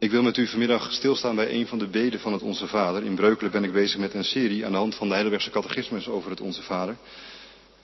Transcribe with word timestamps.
Ik 0.00 0.10
wil 0.10 0.22
met 0.22 0.36
u 0.36 0.46
vanmiddag 0.46 0.92
stilstaan 0.92 1.36
bij 1.36 1.52
een 1.52 1.66
van 1.66 1.78
de 1.78 1.86
beden 1.86 2.20
van 2.20 2.32
het 2.32 2.42
Onze 2.42 2.66
Vader. 2.66 3.04
In 3.04 3.14
Breukelen 3.14 3.50
ben 3.50 3.64
ik 3.64 3.72
bezig 3.72 3.98
met 3.98 4.14
een 4.14 4.24
serie 4.24 4.64
aan 4.64 4.72
de 4.72 4.78
hand 4.78 4.94
van 4.94 5.06
de 5.06 5.12
Heidelbergse 5.12 5.50
catechismus 5.50 6.08
over 6.08 6.30
het 6.30 6.40
Onze 6.40 6.62
Vader. 6.62 6.96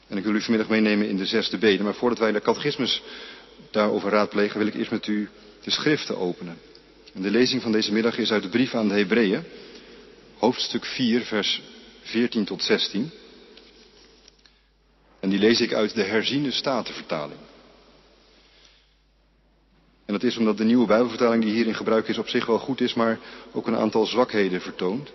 En 0.09 0.17
ik 0.17 0.25
wil 0.25 0.35
u 0.35 0.41
vanmiddag 0.41 0.69
meenemen 0.69 1.09
in 1.09 1.17
de 1.17 1.27
zesde 1.27 1.59
bede. 1.59 1.83
Maar 1.83 1.95
voordat 1.95 2.19
wij 2.19 2.33
de 2.33 2.41
catechismus 2.41 3.03
daarover 3.71 4.11
raadplegen, 4.11 4.59
wil 4.59 4.67
ik 4.67 4.75
eerst 4.75 4.91
met 4.91 5.07
u 5.07 5.29
de 5.65 5.71
schriften 5.71 6.19
openen. 6.19 6.59
En 7.15 7.23
de 7.23 7.31
lezing 7.31 7.63
van 7.63 7.73
deze 7.73 7.93
middag 7.93 8.19
is 8.19 8.33
uit 8.33 8.43
de 8.43 8.49
brief 8.49 8.75
aan 8.75 8.89
de 8.89 8.95
Hebreeën, 8.95 9.45
hoofdstuk 10.39 10.85
4, 10.85 11.21
vers 11.21 11.63
14 12.03 12.45
tot 12.45 12.63
16. 12.63 13.11
En 15.21 15.29
die 15.29 15.39
lees 15.39 15.61
ik 15.61 15.73
uit 15.73 15.95
de 15.95 16.03
herziene 16.03 16.51
statenvertaling. 16.51 17.39
En 20.07 20.13
dat 20.13 20.23
is 20.23 20.37
omdat 20.37 20.57
de 20.57 20.65
nieuwe 20.65 20.87
Bijbelvertaling 20.87 21.43
die 21.43 21.53
hier 21.53 21.67
in 21.67 21.75
gebruik 21.75 22.09
is 22.09 22.19
op 22.19 22.29
zich 22.29 22.47
wel 22.47 22.59
goed 22.59 22.81
is, 22.81 22.95
maar 22.95 23.19
ook 23.53 23.67
een 23.67 23.77
aantal 23.77 24.07
zwakheden 24.07 24.61
vertoont. 24.61 25.13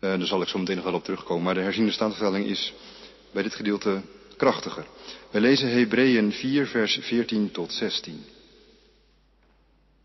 Uh, 0.00 0.10
daar 0.10 0.26
zal 0.26 0.42
ik 0.42 0.48
zo 0.48 0.58
meteen 0.58 0.76
nog 0.76 0.84
wel 0.84 0.94
op 0.94 1.04
terugkomen. 1.04 1.44
Maar 1.44 1.54
de 1.54 1.60
herziende 1.60 1.92
statenvertaling 1.92 2.46
is 2.46 2.72
bij 3.32 3.42
dit 3.42 3.54
gedeelte 3.54 4.00
krachtiger. 4.36 4.86
Wij 5.30 5.40
lezen 5.40 5.70
Hebreeën 5.70 6.32
4, 6.32 6.66
vers 6.66 6.98
14 7.02 7.50
tot 7.50 7.72
16. 7.72 8.24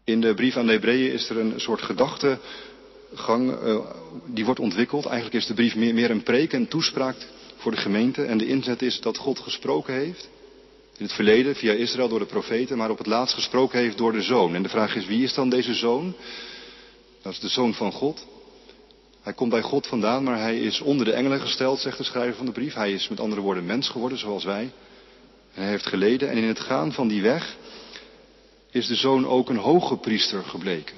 In 0.03 0.21
de 0.21 0.33
brief 0.33 0.55
aan 0.55 0.65
de 0.65 0.71
Hebreeën 0.71 1.11
is 1.11 1.29
er 1.29 1.37
een 1.37 1.59
soort 1.59 1.81
gedachtegang, 1.81 3.61
uh, 3.63 3.79
die 4.25 4.45
wordt 4.45 4.59
ontwikkeld. 4.59 5.05
Eigenlijk 5.05 5.35
is 5.35 5.47
de 5.47 5.53
brief 5.53 5.75
meer, 5.75 5.93
meer 5.93 6.11
een 6.11 6.23
preek 6.23 6.53
en 6.53 6.67
toespraak 6.67 7.15
voor 7.55 7.71
de 7.71 7.77
gemeente. 7.77 8.23
En 8.23 8.37
de 8.37 8.47
inzet 8.47 8.81
is 8.81 9.01
dat 9.01 9.17
God 9.17 9.39
gesproken 9.39 9.93
heeft. 9.93 10.29
In 10.97 11.05
het 11.05 11.13
verleden 11.13 11.55
via 11.55 11.73
Israël 11.73 12.09
door 12.09 12.19
de 12.19 12.25
profeten, 12.25 12.77
maar 12.77 12.89
op 12.89 12.97
het 12.97 13.07
laatst 13.07 13.35
gesproken 13.35 13.79
heeft 13.79 13.97
door 13.97 14.11
de 14.11 14.21
zoon. 14.21 14.55
En 14.55 14.63
de 14.63 14.69
vraag 14.69 14.95
is, 14.95 15.05
wie 15.05 15.23
is 15.23 15.33
dan 15.33 15.49
deze 15.49 15.73
zoon? 15.73 16.15
Dat 17.21 17.31
is 17.33 17.39
de 17.39 17.47
zoon 17.47 17.73
van 17.73 17.91
God. 17.91 18.25
Hij 19.21 19.33
komt 19.33 19.49
bij 19.49 19.61
God 19.61 19.87
vandaan, 19.87 20.23
maar 20.23 20.39
hij 20.39 20.59
is 20.59 20.81
onder 20.81 21.05
de 21.05 21.11
engelen 21.11 21.39
gesteld, 21.39 21.79
zegt 21.79 21.97
de 21.97 22.03
schrijver 22.03 22.35
van 22.35 22.45
de 22.45 22.51
brief. 22.51 22.73
Hij 22.73 22.93
is 22.93 23.07
met 23.07 23.19
andere 23.19 23.41
woorden 23.41 23.65
mens 23.65 23.89
geworden, 23.89 24.17
zoals 24.17 24.43
wij. 24.43 24.71
En 25.53 25.61
hij 25.61 25.69
heeft 25.69 25.87
geleden. 25.87 26.29
En 26.29 26.37
in 26.37 26.47
het 26.47 26.59
gaan 26.59 26.93
van 26.93 27.07
die 27.07 27.21
weg 27.21 27.55
is 28.71 28.87
de 28.87 28.95
zoon 28.95 29.27
ook 29.27 29.49
een 29.49 29.57
hoge 29.57 29.97
priester 29.97 30.43
gebleken. 30.43 30.95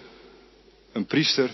Een 0.91 1.05
priester 1.05 1.51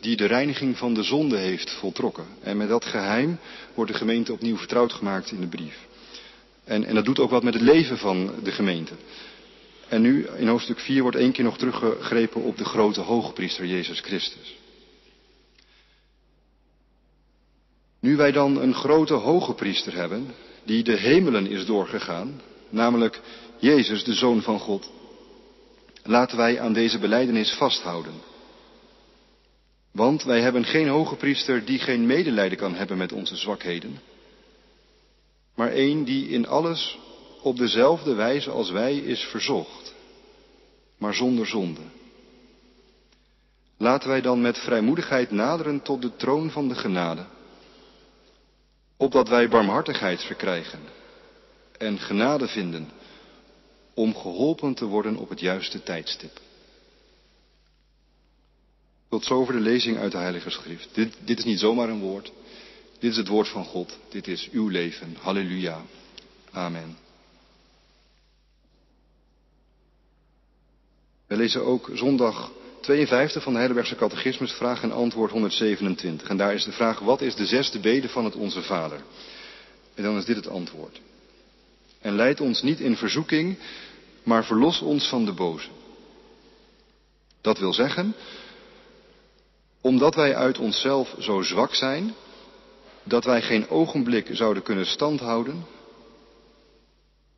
die 0.00 0.16
de 0.16 0.26
reiniging 0.26 0.78
van 0.78 0.94
de 0.94 1.02
zonde 1.02 1.36
heeft 1.36 1.70
voltrokken. 1.70 2.26
En 2.42 2.56
met 2.56 2.68
dat 2.68 2.84
geheim 2.84 3.38
wordt 3.74 3.92
de 3.92 3.98
gemeente 3.98 4.32
opnieuw 4.32 4.56
vertrouwd 4.56 4.92
gemaakt 4.92 5.30
in 5.30 5.40
de 5.40 5.46
brief. 5.46 5.76
En, 6.64 6.84
en 6.84 6.94
dat 6.94 7.04
doet 7.04 7.18
ook 7.18 7.30
wat 7.30 7.42
met 7.42 7.54
het 7.54 7.62
leven 7.62 7.98
van 7.98 8.32
de 8.42 8.52
gemeente. 8.52 8.94
En 9.88 10.02
nu, 10.02 10.26
in 10.26 10.48
hoofdstuk 10.48 10.78
4, 10.78 11.02
wordt 11.02 11.16
één 11.16 11.32
keer 11.32 11.44
nog 11.44 11.58
teruggegrepen 11.58 12.42
op 12.42 12.56
de 12.56 12.64
grote 12.64 13.00
hoogpriester 13.00 13.66
Jezus 13.66 14.00
Christus. 14.00 14.56
Nu 18.00 18.16
wij 18.16 18.32
dan 18.32 18.60
een 18.60 18.74
grote 18.74 19.14
hoge 19.14 19.54
priester 19.54 19.94
hebben, 19.94 20.34
die 20.64 20.82
de 20.82 20.96
hemelen 20.96 21.46
is 21.46 21.66
doorgegaan, 21.66 22.40
namelijk 22.68 23.20
Jezus, 23.58 24.04
de 24.04 24.14
Zoon 24.14 24.42
van 24.42 24.58
God, 24.58 24.90
laten 26.02 26.36
wij 26.36 26.60
aan 26.60 26.72
deze 26.72 26.98
beleidenis 26.98 27.52
vasthouden. 27.52 28.14
Want 29.92 30.22
wij 30.22 30.40
hebben 30.40 30.64
geen 30.64 30.88
hoge 30.88 31.16
priester 31.16 31.64
die 31.64 31.78
geen 31.78 32.06
medelijden 32.06 32.58
kan 32.58 32.74
hebben 32.74 32.96
met 32.96 33.12
onze 33.12 33.36
zwakheden, 33.36 33.98
maar 35.54 35.70
één 35.70 36.04
die 36.04 36.28
in 36.28 36.46
alles 36.46 36.98
op 37.42 37.56
dezelfde 37.56 38.14
wijze 38.14 38.50
als 38.50 38.70
wij 38.70 38.96
is 38.96 39.20
verzocht, 39.20 39.94
maar 40.98 41.14
zonder 41.14 41.46
zonde. 41.46 41.80
Laten 43.76 44.08
wij 44.08 44.20
dan 44.20 44.40
met 44.40 44.58
vrijmoedigheid 44.58 45.30
naderen 45.30 45.82
tot 45.82 46.02
de 46.02 46.16
troon 46.16 46.50
van 46.50 46.68
de 46.68 46.74
genade, 46.74 47.26
opdat 48.96 49.28
wij 49.28 49.48
barmhartigheid 49.48 50.22
verkrijgen 50.22 50.80
en 51.78 51.98
genade 51.98 52.48
vinden 52.48 52.88
om 53.94 54.14
geholpen 54.16 54.74
te 54.74 54.84
worden 54.84 55.16
op 55.16 55.28
het 55.28 55.40
juiste 55.40 55.82
tijdstip. 55.82 56.40
Tot 59.08 59.24
zover 59.24 59.52
de 59.52 59.60
lezing 59.60 59.98
uit 59.98 60.12
de 60.12 60.18
Heilige 60.18 60.50
Schrift. 60.50 60.88
Dit, 60.92 61.16
dit 61.24 61.38
is 61.38 61.44
niet 61.44 61.58
zomaar 61.58 61.88
een 61.88 62.00
woord. 62.00 62.32
Dit 63.04 63.12
is 63.12 63.18
het 63.18 63.28
woord 63.28 63.48
van 63.48 63.64
God. 63.64 63.98
Dit 64.08 64.28
is 64.28 64.48
uw 64.52 64.68
leven. 64.68 65.16
Halleluja. 65.20 65.82
Amen. 66.52 66.96
We 71.26 71.36
lezen 71.36 71.64
ook 71.64 71.90
zondag 71.92 72.50
52 72.80 73.42
van 73.42 73.52
de 73.52 73.58
Heidelbergse 73.58 73.96
Catechismus, 73.96 74.52
vraag 74.52 74.82
en 74.82 74.92
antwoord 74.92 75.30
127. 75.30 76.28
En 76.28 76.36
daar 76.36 76.54
is 76.54 76.64
de 76.64 76.72
vraag, 76.72 76.98
wat 76.98 77.20
is 77.20 77.34
de 77.34 77.46
zesde 77.46 77.78
bede 77.78 78.08
van 78.08 78.24
het 78.24 78.34
Onze 78.34 78.62
Vader? 78.62 79.00
En 79.94 80.02
dan 80.02 80.16
is 80.16 80.24
dit 80.24 80.36
het 80.36 80.48
antwoord. 80.48 81.00
En 82.00 82.14
leid 82.14 82.40
ons 82.40 82.62
niet 82.62 82.80
in 82.80 82.96
verzoeking, 82.96 83.58
maar 84.22 84.44
verlos 84.44 84.80
ons 84.80 85.08
van 85.08 85.24
de 85.24 85.32
boze. 85.32 85.68
Dat 87.40 87.58
wil 87.58 87.72
zeggen, 87.72 88.14
omdat 89.80 90.14
wij 90.14 90.36
uit 90.36 90.58
onszelf 90.58 91.14
zo 91.18 91.42
zwak 91.42 91.74
zijn, 91.74 92.14
dat 93.04 93.24
wij 93.24 93.42
geen 93.42 93.68
ogenblik 93.68 94.28
zouden 94.32 94.62
kunnen 94.62 94.86
standhouden, 94.86 95.64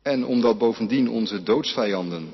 en 0.01 0.25
omdat 0.25 0.57
bovendien 0.57 1.09
onze 1.09 1.43
doodsvijanden, 1.43 2.33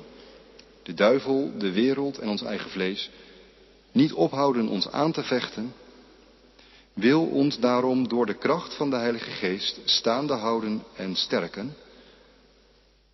de 0.82 0.94
duivel, 0.94 1.52
de 1.58 1.72
wereld 1.72 2.18
en 2.18 2.28
ons 2.28 2.42
eigen 2.42 2.70
vlees, 2.70 3.10
niet 3.92 4.12
ophouden 4.12 4.68
ons 4.68 4.90
aan 4.90 5.12
te 5.12 5.22
vechten, 5.22 5.74
wil 6.92 7.26
ons 7.26 7.58
daarom 7.58 8.08
door 8.08 8.26
de 8.26 8.34
kracht 8.38 8.74
van 8.74 8.90
de 8.90 8.96
Heilige 8.96 9.30
Geest 9.30 9.80
staande 9.84 10.32
houden 10.32 10.82
en 10.96 11.14
sterken, 11.16 11.76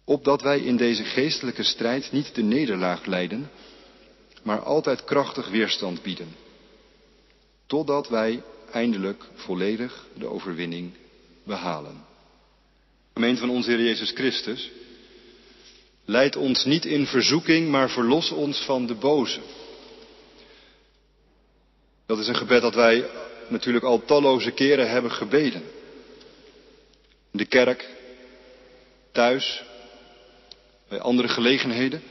opdat 0.05 0.43
wij 0.43 0.59
in 0.61 0.77
deze 0.77 1.05
geestelijke 1.05 1.63
strijd 1.63 2.13
niet 2.13 2.35
de 2.35 2.43
nederlaag 2.43 3.05
lijden, 3.05 3.51
maar 4.43 4.61
altijd 4.63 5.05
krachtig 5.05 5.49
weerstand 5.49 6.03
bieden, 6.03 6.37
totdat 7.67 8.09
wij 8.09 8.43
eindelijk 8.73 9.25
volledig 9.35 10.07
de 10.15 10.27
overwinning 10.27 10.93
behalen. 11.43 12.05
Gemeente 13.13 13.41
van 13.41 13.51
onze 13.51 13.71
Heer 13.71 13.83
Jezus 13.83 14.11
Christus, 14.11 14.71
leid 16.05 16.37
ons 16.37 16.65
niet 16.65 16.85
in 16.85 17.07
verzoeking, 17.07 17.69
maar 17.69 17.91
verlos 17.91 18.31
ons 18.31 18.59
van 18.59 18.87
de 18.87 18.95
boze. 18.95 19.41
Dat 22.07 22.19
is 22.19 22.29
een 22.29 22.37
gebed 22.37 22.63
dat 22.63 22.75
wij 22.75 23.05
natuurlijk 23.49 23.85
al 23.85 24.05
talloze 24.05 24.51
keren 24.51 24.91
hebben 24.91 25.11
gebeden. 25.11 25.63
In 27.31 27.39
de 27.39 27.47
kerk, 27.47 27.89
thuis, 29.13 29.63
bij 30.89 31.01
andere 31.01 31.29
gelegenheden. 31.29 32.03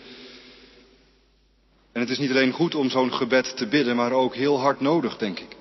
En 1.92 2.02
het 2.02 2.10
is 2.10 2.18
niet 2.18 2.30
alleen 2.30 2.52
goed 2.52 2.76
om 2.76 2.90
zo'n 2.90 3.14
gebed 3.14 3.58
te 3.58 3.68
bidden, 3.68 3.96
maar 3.96 4.12
ook 4.12 4.36
heel 4.36 4.60
hard 4.60 4.80
nodig, 4.80 5.18
denk 5.18 5.40
ik. 5.40 5.58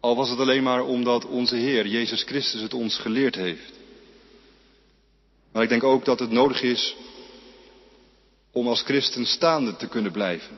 Al 0.00 0.16
was 0.16 0.30
het 0.30 0.38
alleen 0.38 0.62
maar 0.62 0.84
omdat 0.84 1.26
onze 1.26 1.56
Heer, 1.56 1.86
Jezus 1.86 2.22
Christus, 2.22 2.60
het 2.60 2.74
ons 2.74 2.98
geleerd 2.98 3.34
heeft. 3.34 3.72
Maar 5.52 5.62
ik 5.62 5.68
denk 5.68 5.84
ook 5.84 6.04
dat 6.04 6.18
het 6.18 6.30
nodig 6.30 6.62
is 6.62 6.96
om 8.52 8.68
als 8.68 8.82
christen 8.82 9.26
staande 9.26 9.76
te 9.76 9.88
kunnen 9.88 10.12
blijven. 10.12 10.56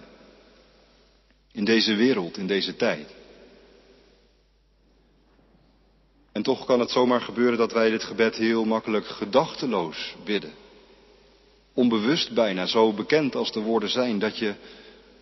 In 1.53 1.65
deze 1.65 1.95
wereld, 1.95 2.37
in 2.37 2.47
deze 2.47 2.77
tijd. 2.77 3.15
En 6.33 6.43
toch 6.43 6.65
kan 6.65 6.81
het 6.81 6.91
zomaar 6.91 7.21
gebeuren 7.21 7.59
dat 7.59 7.73
wij 7.73 7.91
dit 7.91 8.05
gebed 8.05 8.37
heel 8.37 8.65
makkelijk 8.65 9.07
gedachteloos 9.07 10.15
bidden. 10.25 10.53
Onbewust 11.75 12.35
bijna, 12.35 12.67
zo 12.67 12.93
bekend 12.93 13.35
als 13.35 13.53
de 13.53 13.61
woorden 13.61 13.89
zijn, 13.89 14.19
dat 14.19 14.39
je 14.39 14.55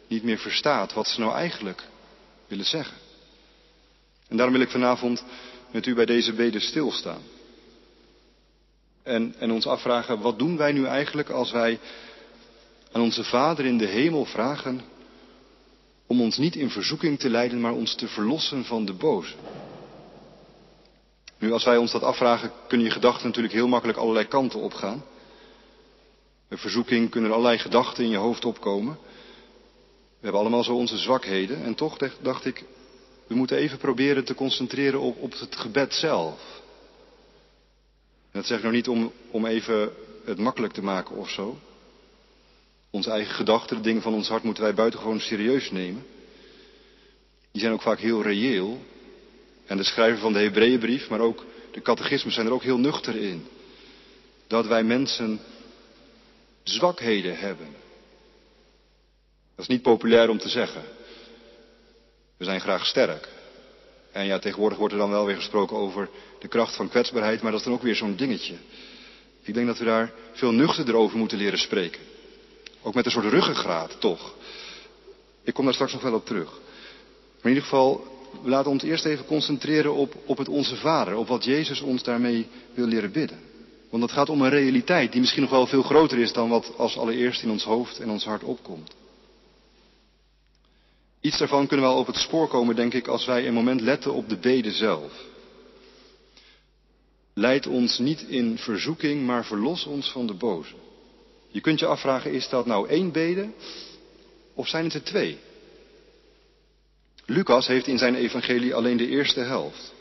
niet 0.07 0.23
meer 0.23 0.39
verstaat 0.39 0.93
wat 0.93 1.09
ze 1.09 1.21
nou 1.21 1.35
eigenlijk 1.35 1.83
willen 2.47 2.65
zeggen. 2.65 2.97
En 4.31 4.37
daarom 4.37 4.55
wil 4.55 4.65
ik 4.65 4.71
vanavond 4.71 5.25
met 5.71 5.87
u 5.87 5.95
bij 5.95 6.07
deze 6.07 6.33
beden 6.33 6.61
stilstaan. 6.61 7.23
En, 9.03 9.35
en 9.39 9.53
ons 9.53 9.67
afvragen, 9.67 10.21
wat 10.21 10.39
doen 10.39 10.57
wij 10.57 10.73
nu 10.73 10.85
eigenlijk 10.85 11.31
als 11.31 11.51
wij 11.51 11.79
aan 12.93 13.03
onze 13.03 13.25
Vader 13.25 13.65
in 13.65 13.79
de 13.79 13.87
hemel 13.87 14.25
vragen 14.25 14.81
om 16.07 16.21
ons 16.21 16.37
niet 16.37 16.57
in 16.57 16.71
verzoeking 16.71 17.19
te 17.19 17.31
leiden, 17.31 17.61
maar 17.61 17.73
ons 17.73 17.95
te 17.95 18.09
verlossen 18.09 18.65
van 18.65 18.85
de 18.85 18.93
boze? 18.93 19.35
Nu, 21.39 21.53
als 21.53 21.65
wij 21.65 21.77
ons 21.77 21.93
dat 21.93 22.03
afvragen, 22.03 22.53
kunnen 22.69 22.87
je 22.87 22.93
gedachten 22.93 23.27
natuurlijk 23.27 23.55
heel 23.55 23.69
makkelijk 23.69 23.99
allerlei 23.99 24.27
kanten 24.27 24.61
opgaan. 24.61 25.05
Bij 26.49 26.59
verzoeking 26.59 27.11
kunnen 27.11 27.31
er 27.31 27.37
allerlei 27.37 27.59
gedachten 27.59 28.05
in 28.05 28.11
je 28.11 28.17
hoofd 28.17 28.45
opkomen. 28.45 28.99
We 30.21 30.27
hebben 30.27 30.41
allemaal 30.41 30.65
zo 30.65 30.75
onze 30.75 30.99
zwakheden. 30.99 31.65
En 31.65 31.75
toch 31.75 31.97
dacht 32.21 32.45
ik, 32.45 32.65
we 33.31 33.37
moeten 33.37 33.57
even 33.57 33.79
proberen 33.79 34.25
te 34.25 34.35
concentreren 34.35 35.01
op, 35.01 35.17
op 35.17 35.33
het 35.39 35.57
gebed 35.57 35.95
zelf. 35.95 36.63
Dat 38.33 38.47
zeg 38.47 38.57
ik 38.57 38.63
nou 38.63 38.75
niet 38.75 38.89
om, 38.89 39.13
om 39.31 39.47
even 39.47 39.93
het 40.25 40.39
makkelijk 40.39 40.73
te 40.73 40.83
maken 40.83 41.17
of 41.17 41.31
zo. 41.31 41.59
Onze 42.91 43.11
eigen 43.11 43.35
gedachten, 43.35 43.77
de 43.77 43.83
dingen 43.83 44.03
van 44.03 44.15
ons 44.15 44.29
hart, 44.29 44.43
moeten 44.43 44.63
wij 44.63 44.75
buitengewoon 44.75 45.21
serieus 45.21 45.71
nemen. 45.71 46.07
Die 47.53 47.61
zijn 47.61 47.73
ook 47.73 47.83
vaak 47.83 47.99
heel 47.99 48.23
reëel. 48.23 48.79
En 49.67 49.77
de 49.77 49.85
schrijver 49.85 50.21
van 50.21 50.33
de 50.33 50.39
Hebreeënbrief, 50.39 51.09
maar 51.09 51.21
ook 51.21 51.45
de 51.71 51.83
catechismus 51.83 52.35
zijn 52.35 52.47
er 52.47 52.53
ook 52.53 52.63
heel 52.63 52.79
nuchter 52.79 53.17
in. 53.17 53.47
Dat 54.47 54.67
wij 54.67 54.85
mensen 54.85 55.41
zwakheden 56.63 57.39
hebben. 57.39 57.69
Dat 59.55 59.69
is 59.69 59.75
niet 59.75 59.83
populair 59.83 60.29
om 60.29 60.39
te 60.39 60.49
zeggen. 60.49 60.83
We 62.41 62.47
zijn 62.47 62.61
graag 62.61 62.87
sterk. 62.87 63.29
En 64.13 64.25
ja, 64.25 64.39
tegenwoordig 64.39 64.79
wordt 64.79 64.95
er 64.95 65.01
dan 65.01 65.11
wel 65.11 65.27
weer 65.27 65.37
gesproken 65.37 65.77
over 65.77 66.09
de 66.39 66.49
kracht 66.49 66.77
van 66.77 66.89
kwetsbaarheid, 66.89 67.43
maar 67.43 67.51
dat 67.51 67.61
is 67.61 67.67
dan 67.67 67.75
ook 67.75 67.83
weer 67.83 67.95
zo'n 67.95 68.17
dingetje. 68.17 68.55
Ik 69.43 69.55
denk 69.55 69.67
dat 69.67 69.79
we 69.79 69.85
daar 69.85 70.13
veel 70.33 70.53
nuchterder 70.53 70.95
over 70.95 71.19
moeten 71.19 71.39
leren 71.39 71.59
spreken. 71.59 72.01
Ook 72.83 72.95
met 72.95 73.05
een 73.05 73.11
soort 73.11 73.25
ruggengraat, 73.25 74.01
toch. 74.01 74.35
Ik 75.43 75.55
kom 75.55 75.65
daar 75.65 75.75
straks 75.75 75.93
nog 75.93 76.03
wel 76.03 76.15
op 76.15 76.27
terug. 76.27 76.51
Maar 76.51 77.43
in 77.43 77.49
ieder 77.49 77.63
geval, 77.63 78.07
we 78.43 78.49
laten 78.49 78.71
ons 78.71 78.83
eerst 78.83 79.05
even 79.05 79.25
concentreren 79.25 79.95
op, 79.95 80.15
op 80.27 80.39
het 80.39 80.49
Onze 80.49 80.77
Vader, 80.77 81.17
op 81.17 81.29
wat 81.29 81.45
Jezus 81.45 81.81
ons 81.81 82.03
daarmee 82.03 82.47
wil 82.75 82.87
leren 82.87 83.13
bidden. 83.13 83.41
Want 83.91 84.03
het 84.03 84.13
gaat 84.13 84.29
om 84.29 84.43
een 84.43 84.51
realiteit 84.51 85.13
die 85.13 85.21
misschien 85.21 85.43
nog 85.43 85.51
wel 85.51 85.67
veel 85.67 85.83
groter 85.83 86.19
is 86.19 86.33
dan 86.33 86.49
wat 86.49 86.73
als 86.77 86.97
allereerst 86.97 87.43
in 87.43 87.51
ons 87.51 87.65
hoofd 87.65 87.99
en 87.99 88.11
ons 88.11 88.25
hart 88.25 88.43
opkomt. 88.43 88.91
Iets 91.21 91.39
daarvan 91.39 91.67
kunnen 91.67 91.87
we 91.87 91.93
al 91.93 91.99
op 91.99 92.07
het 92.07 92.17
spoor 92.17 92.49
komen, 92.49 92.77
denk 92.77 92.95
ik, 92.95 93.07
als 93.07 93.27
wij 93.27 93.47
een 93.47 93.55
moment 93.55 93.81
letten 93.81 94.13
op 94.13 94.29
de 94.29 94.37
bede 94.37 94.73
zelf. 94.73 95.13
Leid 97.35 97.67
ons 97.67 97.99
niet 97.99 98.23
in 98.23 98.59
verzoeking, 98.59 99.27
maar 99.27 99.45
verlos 99.45 99.85
ons 99.85 100.11
van 100.11 100.27
de 100.27 100.35
boze. 100.35 100.75
Je 101.49 101.61
kunt 101.61 101.79
je 101.79 101.87
afvragen, 101.87 102.33
is 102.33 102.49
dat 102.49 102.67
nou 102.67 102.89
één 102.89 103.13
bede 103.13 103.49
of 104.55 104.69
zijn 104.69 104.85
het 104.85 104.95
er 104.95 105.03
twee? 105.03 105.39
Lucas 107.27 107.67
heeft 107.67 107.87
in 107.87 107.99
zijn 107.99 108.15
evangelie 108.15 108.75
alleen 108.75 108.97
de 108.97 109.09
eerste 109.09 109.41
helft. 109.41 109.93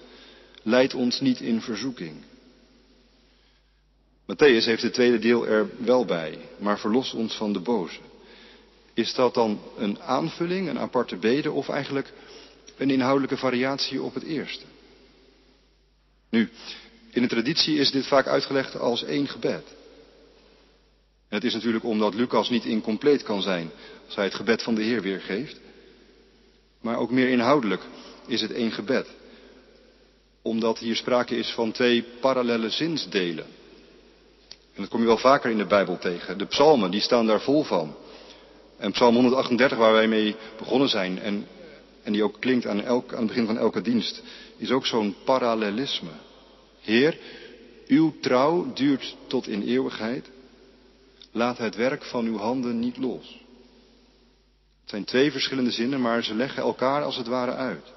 Leid 0.64 0.94
ons 0.94 1.20
niet 1.20 1.40
in 1.40 1.62
verzoeking. 1.62 2.14
Matthäus 4.26 4.66
heeft 4.66 4.82
het 4.82 4.94
tweede 4.94 5.20
deel 5.20 5.48
er 5.48 5.70
wel 5.78 6.06
bij, 6.06 6.38
maar 6.58 6.80
verlos 6.80 7.14
ons 7.14 7.36
van 7.36 7.54
de 7.54 7.60
boze. 7.60 8.00
Is 8.94 9.14
dat 9.14 9.34
dan 9.34 9.60
een 9.78 10.02
aanvulling, 10.02 10.70
een 10.70 10.80
aparte 10.80 11.16
bede 11.16 11.52
of 11.52 11.70
eigenlijk 11.70 12.14
een 12.78 12.90
inhoudelijke 12.90 13.38
variatie 13.38 14.02
op 14.02 14.14
het 14.14 14.24
eerste? 14.24 14.66
Nu, 16.30 16.50
in 17.12 17.22
de 17.22 17.28
traditie 17.28 17.78
is 17.78 17.92
dit 17.92 18.08
vaak 18.08 18.28
uitgelegd 18.28 18.80
als 18.80 19.04
één 19.04 19.28
gebed. 19.28 19.64
Het 21.28 21.44
is 21.44 21.54
natuurlijk 21.54 21.84
omdat 21.84 22.14
Lucas 22.14 22.50
niet 22.50 22.66
incompleet 22.66 23.24
kan 23.24 23.42
zijn 23.42 23.72
als 24.06 24.16
hij 24.16 24.26
het 24.26 24.36
gebed 24.36 24.64
van 24.64 24.76
de 24.76 24.82
Heer 24.82 25.02
weergeeft. 25.02 25.60
Maar 26.82 26.98
ook 26.98 27.12
meer 27.12 27.30
inhoudelijk 27.30 27.82
is 28.28 28.42
het 28.42 28.52
één 28.52 28.72
gebed. 28.72 29.08
Omdat 30.42 30.80
hier 30.80 30.96
sprake 30.96 31.38
is 31.38 31.52
van 31.52 31.72
twee 31.72 32.04
parallele 32.20 32.70
zinsdelen. 32.70 33.46
En 34.50 34.82
dat 34.82 34.90
kom 34.90 35.00
je 35.00 35.06
wel 35.06 35.18
vaker 35.18 35.52
in 35.52 35.58
de 35.58 35.66
Bijbel 35.66 35.98
tegen. 35.98 36.38
De 36.38 36.46
psalmen, 36.46 36.92
die 36.92 37.02
staan 37.02 37.28
daar 37.28 37.42
vol 37.42 37.64
van. 37.64 37.96
En 38.80 38.92
psalm 38.92 39.16
138, 39.16 39.78
waar 39.78 39.94
wij 39.94 40.08
mee 40.08 40.36
begonnen 40.58 40.90
zijn, 40.90 41.20
en, 41.20 41.48
en 42.04 42.12
die 42.12 42.24
ook 42.24 42.40
klinkt 42.40 42.66
aan, 42.68 42.84
elk, 42.84 43.12
aan 43.14 43.20
het 43.20 43.28
begin 43.28 43.46
van 43.46 43.58
elke 43.58 43.82
dienst, 43.82 44.22
is 44.58 44.72
ook 44.72 44.86
zo'n 44.86 45.16
parallelisme. 45.24 46.10
Heer, 46.82 47.18
uw 47.88 48.14
trouw 48.20 48.74
duurt 48.74 49.16
tot 49.28 49.48
in 49.48 49.62
eeuwigheid. 49.62 50.30
Laat 51.32 51.58
het 51.58 51.76
werk 51.76 52.04
van 52.04 52.26
uw 52.26 52.38
handen 52.38 52.80
niet 52.80 52.98
los. 52.98 53.40
Het 54.82 54.90
zijn 54.90 55.04
twee 55.04 55.32
verschillende 55.32 55.72
zinnen, 55.72 56.02
maar 56.02 56.24
ze 56.24 56.36
leggen 56.36 56.64
elkaar 56.64 57.04
als 57.04 57.18
het 57.18 57.28
ware 57.28 57.54
uit. 57.54 57.94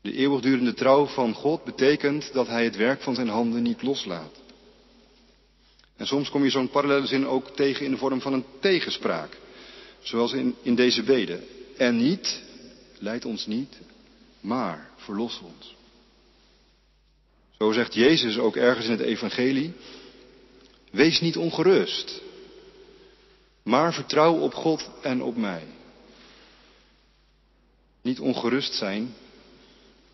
De 0.00 0.12
eeuwigdurende 0.12 0.74
trouw 0.74 1.06
van 1.06 1.34
God 1.34 1.64
betekent 1.64 2.32
dat 2.32 2.46
Hij 2.46 2.64
het 2.64 2.76
werk 2.76 3.00
van 3.00 3.14
zijn 3.14 3.28
handen 3.28 3.62
niet 3.62 3.82
loslaat. 3.82 4.40
En 5.98 6.06
soms 6.06 6.30
kom 6.30 6.44
je 6.44 6.50
zo'n 6.50 6.70
parallele 6.70 7.06
zin 7.06 7.26
ook 7.26 7.56
tegen 7.56 7.84
in 7.84 7.90
de 7.90 7.96
vorm 7.96 8.20
van 8.20 8.32
een 8.32 8.44
tegenspraak. 8.60 9.38
Zoals 10.00 10.32
in, 10.32 10.54
in 10.62 10.74
deze 10.74 11.02
bede. 11.02 11.40
En 11.76 11.96
niet, 11.96 12.42
leid 12.98 13.24
ons 13.24 13.46
niet, 13.46 13.76
maar 14.40 14.90
verlos 14.96 15.40
ons. 15.44 15.76
Zo 17.58 17.72
zegt 17.72 17.94
Jezus 17.94 18.38
ook 18.38 18.56
ergens 18.56 18.84
in 18.86 18.90
het 18.90 19.00
Evangelie. 19.00 19.72
Wees 20.90 21.20
niet 21.20 21.36
ongerust, 21.36 22.20
maar 23.62 23.94
vertrouw 23.94 24.34
op 24.34 24.54
God 24.54 24.90
en 25.02 25.22
op 25.22 25.36
mij. 25.36 25.62
Niet 28.02 28.20
ongerust 28.20 28.74
zijn 28.74 29.14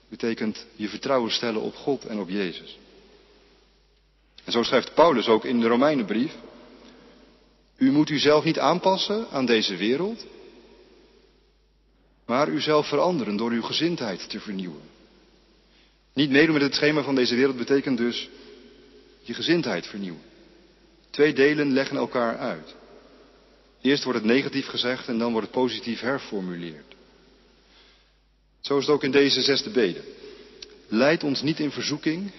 betekent 0.08 0.66
je 0.76 0.88
vertrouwen 0.88 1.30
stellen 1.30 1.60
op 1.60 1.74
God 1.74 2.04
en 2.04 2.18
op 2.18 2.28
Jezus. 2.28 2.78
En 4.44 4.52
zo 4.52 4.62
schrijft 4.62 4.94
Paulus 4.94 5.28
ook 5.28 5.44
in 5.44 5.60
de 5.60 5.68
Romeinenbrief. 5.68 6.32
U 7.76 7.90
moet 7.90 8.10
uzelf 8.10 8.44
niet 8.44 8.58
aanpassen 8.58 9.26
aan 9.30 9.46
deze 9.46 9.76
wereld, 9.76 10.26
maar 12.26 12.48
uzelf 12.48 12.88
veranderen 12.88 13.36
door 13.36 13.50
uw 13.50 13.62
gezindheid 13.62 14.28
te 14.28 14.40
vernieuwen. 14.40 14.82
Niet 16.12 16.30
meedoen 16.30 16.54
met 16.54 16.62
het 16.62 16.74
schema 16.74 17.02
van 17.02 17.14
deze 17.14 17.34
wereld 17.34 17.56
betekent 17.56 17.98
dus 17.98 18.28
je 19.22 19.34
gezindheid 19.34 19.86
vernieuwen. 19.86 20.22
Twee 21.10 21.32
delen 21.32 21.72
leggen 21.72 21.96
elkaar 21.96 22.38
uit. 22.38 22.74
Eerst 23.80 24.04
wordt 24.04 24.18
het 24.18 24.28
negatief 24.28 24.66
gezegd 24.66 25.08
en 25.08 25.18
dan 25.18 25.32
wordt 25.32 25.46
het 25.46 25.56
positief 25.56 26.00
herformuleerd. 26.00 26.94
Zo 28.60 28.78
is 28.78 28.86
het 28.86 28.94
ook 28.94 29.04
in 29.04 29.10
deze 29.10 29.42
zesde 29.42 29.70
bede. 29.70 30.00
Leid 30.88 31.24
ons 31.24 31.42
niet 31.42 31.60
in 31.60 31.70
verzoeking, 31.70 32.30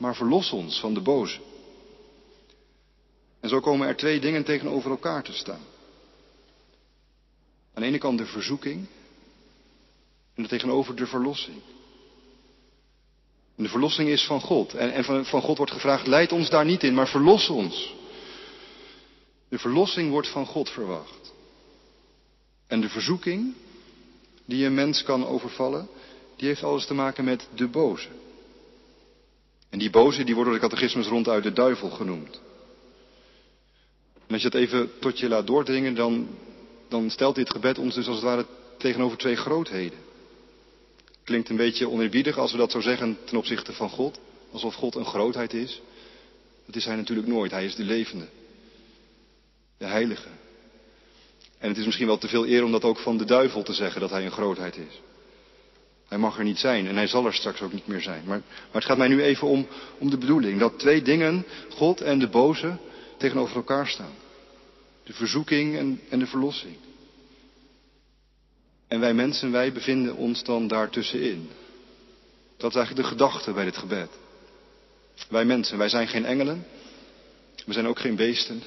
maar 0.00 0.16
verlos 0.16 0.50
ons 0.50 0.80
van 0.80 0.94
de 0.94 1.00
boze. 1.00 1.40
En 3.40 3.48
zo 3.48 3.60
komen 3.60 3.88
er 3.88 3.96
twee 3.96 4.20
dingen 4.20 4.44
tegenover 4.44 4.90
elkaar 4.90 5.22
te 5.22 5.32
staan. 5.32 5.60
Aan 7.74 7.82
de 7.82 7.88
ene 7.88 7.98
kant 7.98 8.18
de 8.18 8.26
verzoeking 8.26 8.86
en 10.34 10.48
tegenover 10.48 10.96
de 10.96 11.06
verlossing. 11.06 11.56
De 13.54 13.68
verlossing 13.68 14.08
is 14.08 14.24
van 14.24 14.40
God. 14.40 14.74
En, 14.74 14.92
en 14.92 15.04
van, 15.04 15.24
van 15.24 15.42
God 15.42 15.56
wordt 15.56 15.72
gevraagd, 15.72 16.06
leid 16.06 16.32
ons 16.32 16.50
daar 16.50 16.64
niet 16.64 16.82
in, 16.82 16.94
maar 16.94 17.08
verlos 17.08 17.48
ons. 17.48 17.94
De 19.48 19.58
verlossing 19.58 20.10
wordt 20.10 20.28
van 20.28 20.46
God 20.46 20.70
verwacht. 20.70 21.32
En 22.66 22.80
de 22.80 22.88
verzoeking 22.88 23.54
die 24.44 24.66
een 24.66 24.74
mens 24.74 25.02
kan 25.02 25.26
overvallen, 25.26 25.88
die 26.36 26.48
heeft 26.48 26.62
alles 26.62 26.86
te 26.86 26.94
maken 26.94 27.24
met 27.24 27.48
de 27.54 27.68
boze. 27.68 28.08
En 29.70 29.78
die 29.78 29.90
boze, 29.90 30.24
die 30.24 30.34
wordt 30.34 30.50
door 30.50 30.58
de 30.60 30.66
catechismus 30.66 31.06
ronduit 31.06 31.42
de 31.42 31.52
duivel 31.52 31.90
genoemd. 31.90 32.40
En 34.26 34.36
als 34.36 34.42
je 34.42 34.48
het 34.48 34.56
even 34.56 34.90
tot 34.98 35.18
je 35.18 35.28
laat 35.28 35.46
doordringen, 35.46 35.94
dan, 35.94 36.28
dan 36.88 37.10
stelt 37.10 37.34
dit 37.34 37.50
gebed 37.50 37.78
ons 37.78 37.94
dus 37.94 38.06
als 38.06 38.16
het 38.16 38.24
ware 38.24 38.46
tegenover 38.78 39.18
twee 39.18 39.36
grootheden. 39.36 39.98
Klinkt 41.24 41.48
een 41.48 41.56
beetje 41.56 41.88
oneerbiedig 41.88 42.38
als 42.38 42.52
we 42.52 42.58
dat 42.58 42.70
zo 42.70 42.80
zeggen 42.80 43.18
ten 43.24 43.36
opzichte 43.36 43.72
van 43.72 43.90
God. 43.90 44.20
Alsof 44.50 44.74
God 44.74 44.94
een 44.94 45.04
grootheid 45.04 45.52
is. 45.52 45.80
Dat 46.66 46.76
is 46.76 46.84
hij 46.84 46.96
natuurlijk 46.96 47.28
nooit. 47.28 47.50
Hij 47.50 47.64
is 47.64 47.74
de 47.74 47.82
levende. 47.82 48.26
De 49.78 49.86
heilige. 49.86 50.28
En 51.58 51.68
het 51.68 51.78
is 51.78 51.84
misschien 51.84 52.06
wel 52.06 52.18
te 52.18 52.28
veel 52.28 52.46
eer 52.46 52.64
om 52.64 52.72
dat 52.72 52.84
ook 52.84 52.98
van 52.98 53.16
de 53.16 53.24
duivel 53.24 53.62
te 53.62 53.72
zeggen 53.72 54.00
dat 54.00 54.10
hij 54.10 54.24
een 54.24 54.30
grootheid 54.30 54.76
is. 54.76 55.00
Hij 56.10 56.18
mag 56.18 56.38
er 56.38 56.44
niet 56.44 56.58
zijn 56.58 56.86
en 56.86 56.96
hij 56.96 57.06
zal 57.06 57.26
er 57.26 57.34
straks 57.34 57.60
ook 57.60 57.72
niet 57.72 57.86
meer 57.86 58.00
zijn. 58.00 58.22
Maar, 58.26 58.38
maar 58.46 58.68
het 58.72 58.84
gaat 58.84 58.98
mij 58.98 59.08
nu 59.08 59.22
even 59.22 59.46
om, 59.46 59.66
om 59.98 60.10
de 60.10 60.18
bedoeling 60.18 60.58
dat 60.58 60.78
twee 60.78 61.02
dingen, 61.02 61.46
God 61.68 62.00
en 62.00 62.18
de 62.18 62.28
boze, 62.28 62.76
tegenover 63.16 63.56
elkaar 63.56 63.88
staan. 63.88 64.14
De 65.04 65.12
verzoeking 65.12 65.76
en, 65.76 66.00
en 66.08 66.18
de 66.18 66.26
verlossing. 66.26 66.76
En 68.88 69.00
wij 69.00 69.14
mensen, 69.14 69.50
wij 69.50 69.72
bevinden 69.72 70.16
ons 70.16 70.44
dan 70.44 70.68
daartussenin. 70.68 71.50
Dat 72.56 72.70
is 72.70 72.76
eigenlijk 72.76 73.06
de 73.06 73.12
gedachte 73.12 73.52
bij 73.52 73.64
dit 73.64 73.76
gebed. 73.76 74.10
Wij 75.28 75.44
mensen, 75.44 75.78
wij 75.78 75.88
zijn 75.88 76.08
geen 76.08 76.24
engelen. 76.24 76.66
We 77.66 77.72
zijn 77.72 77.86
ook 77.86 78.00
geen 78.00 78.16
beesten. 78.16 78.62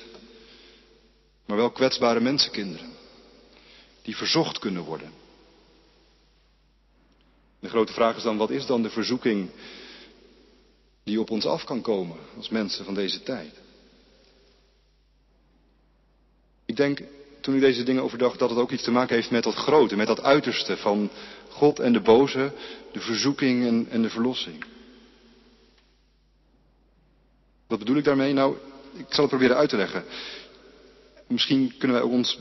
Maar 1.46 1.58
wel 1.58 1.72
kwetsbare 1.72 2.20
mensenkinderen. 2.20 2.92
Die 4.02 4.16
verzocht 4.16 4.60
kunnen 4.60 4.84
worden. 4.84 5.23
De 7.64 7.70
grote 7.70 7.94
vraag 7.94 8.16
is 8.16 8.24
dan, 8.24 8.38
wat 8.38 8.50
is 8.50 8.66
dan 8.66 8.82
de 8.82 8.90
verzoeking 8.90 9.50
die 11.04 11.20
op 11.20 11.30
ons 11.30 11.46
af 11.46 11.64
kan 11.64 11.82
komen 11.82 12.18
als 12.38 12.50
mensen 12.50 12.86
van 12.86 12.94
deze 12.94 13.24
tijd? 13.24 13.54
Ik 16.66 16.76
denk, 16.76 17.02
toen 17.42 17.56
u 17.56 17.60
deze 17.60 17.84
dingen 17.84 18.04
overdacht, 18.04 18.40
dat 18.40 18.50
het 18.50 18.60
ook 18.60 18.72
iets 18.72 18.84
te 18.84 18.92
maken 18.92 19.16
heeft 19.16 19.32
met 19.32 19.44
dat 19.44 19.56
grote, 19.56 19.96
met 19.96 20.08
dat 20.08 20.22
uiterste 20.22 20.78
van 20.78 21.10
God 21.50 21.80
en 21.80 21.94
de 21.94 22.02
boze, 22.02 22.52
de 22.92 23.00
verzoeking 23.00 23.66
en, 23.66 23.88
en 23.90 24.02
de 24.02 24.10
verlossing. 24.10 24.66
Wat 27.68 27.80
bedoel 27.80 27.98
ik 27.98 28.04
daarmee? 28.04 28.34
Nou, 28.34 28.58
ik 28.94 29.06
zal 29.10 29.24
het 29.24 29.30
proberen 29.30 29.58
uit 29.58 29.70
te 29.70 29.78
leggen. 29.78 30.04
Misschien 31.28 31.78
kunnen 31.78 31.98
wij 31.98 32.10
ons 32.10 32.40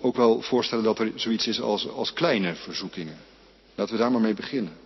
ook 0.00 0.16
wel 0.16 0.40
voorstellen 0.40 0.84
dat 0.84 0.98
er 0.98 1.12
zoiets 1.14 1.46
is 1.46 1.60
als, 1.60 1.88
als 1.88 2.12
kleine 2.12 2.54
verzoekingen. 2.54 3.27
Laten 3.78 3.94
we 3.94 4.00
daar 4.00 4.12
maar 4.12 4.20
mee 4.20 4.34
beginnen. 4.34 4.76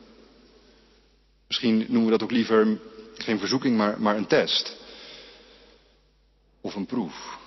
Misschien 1.47 1.77
noemen 1.79 2.05
we 2.05 2.11
dat 2.11 2.23
ook 2.23 2.31
liever 2.31 2.79
geen 3.15 3.39
verzoeking, 3.39 3.77
maar, 3.77 4.01
maar 4.01 4.17
een 4.17 4.27
test. 4.27 4.77
Of 6.61 6.75
een 6.75 6.87
proef. 6.87 7.39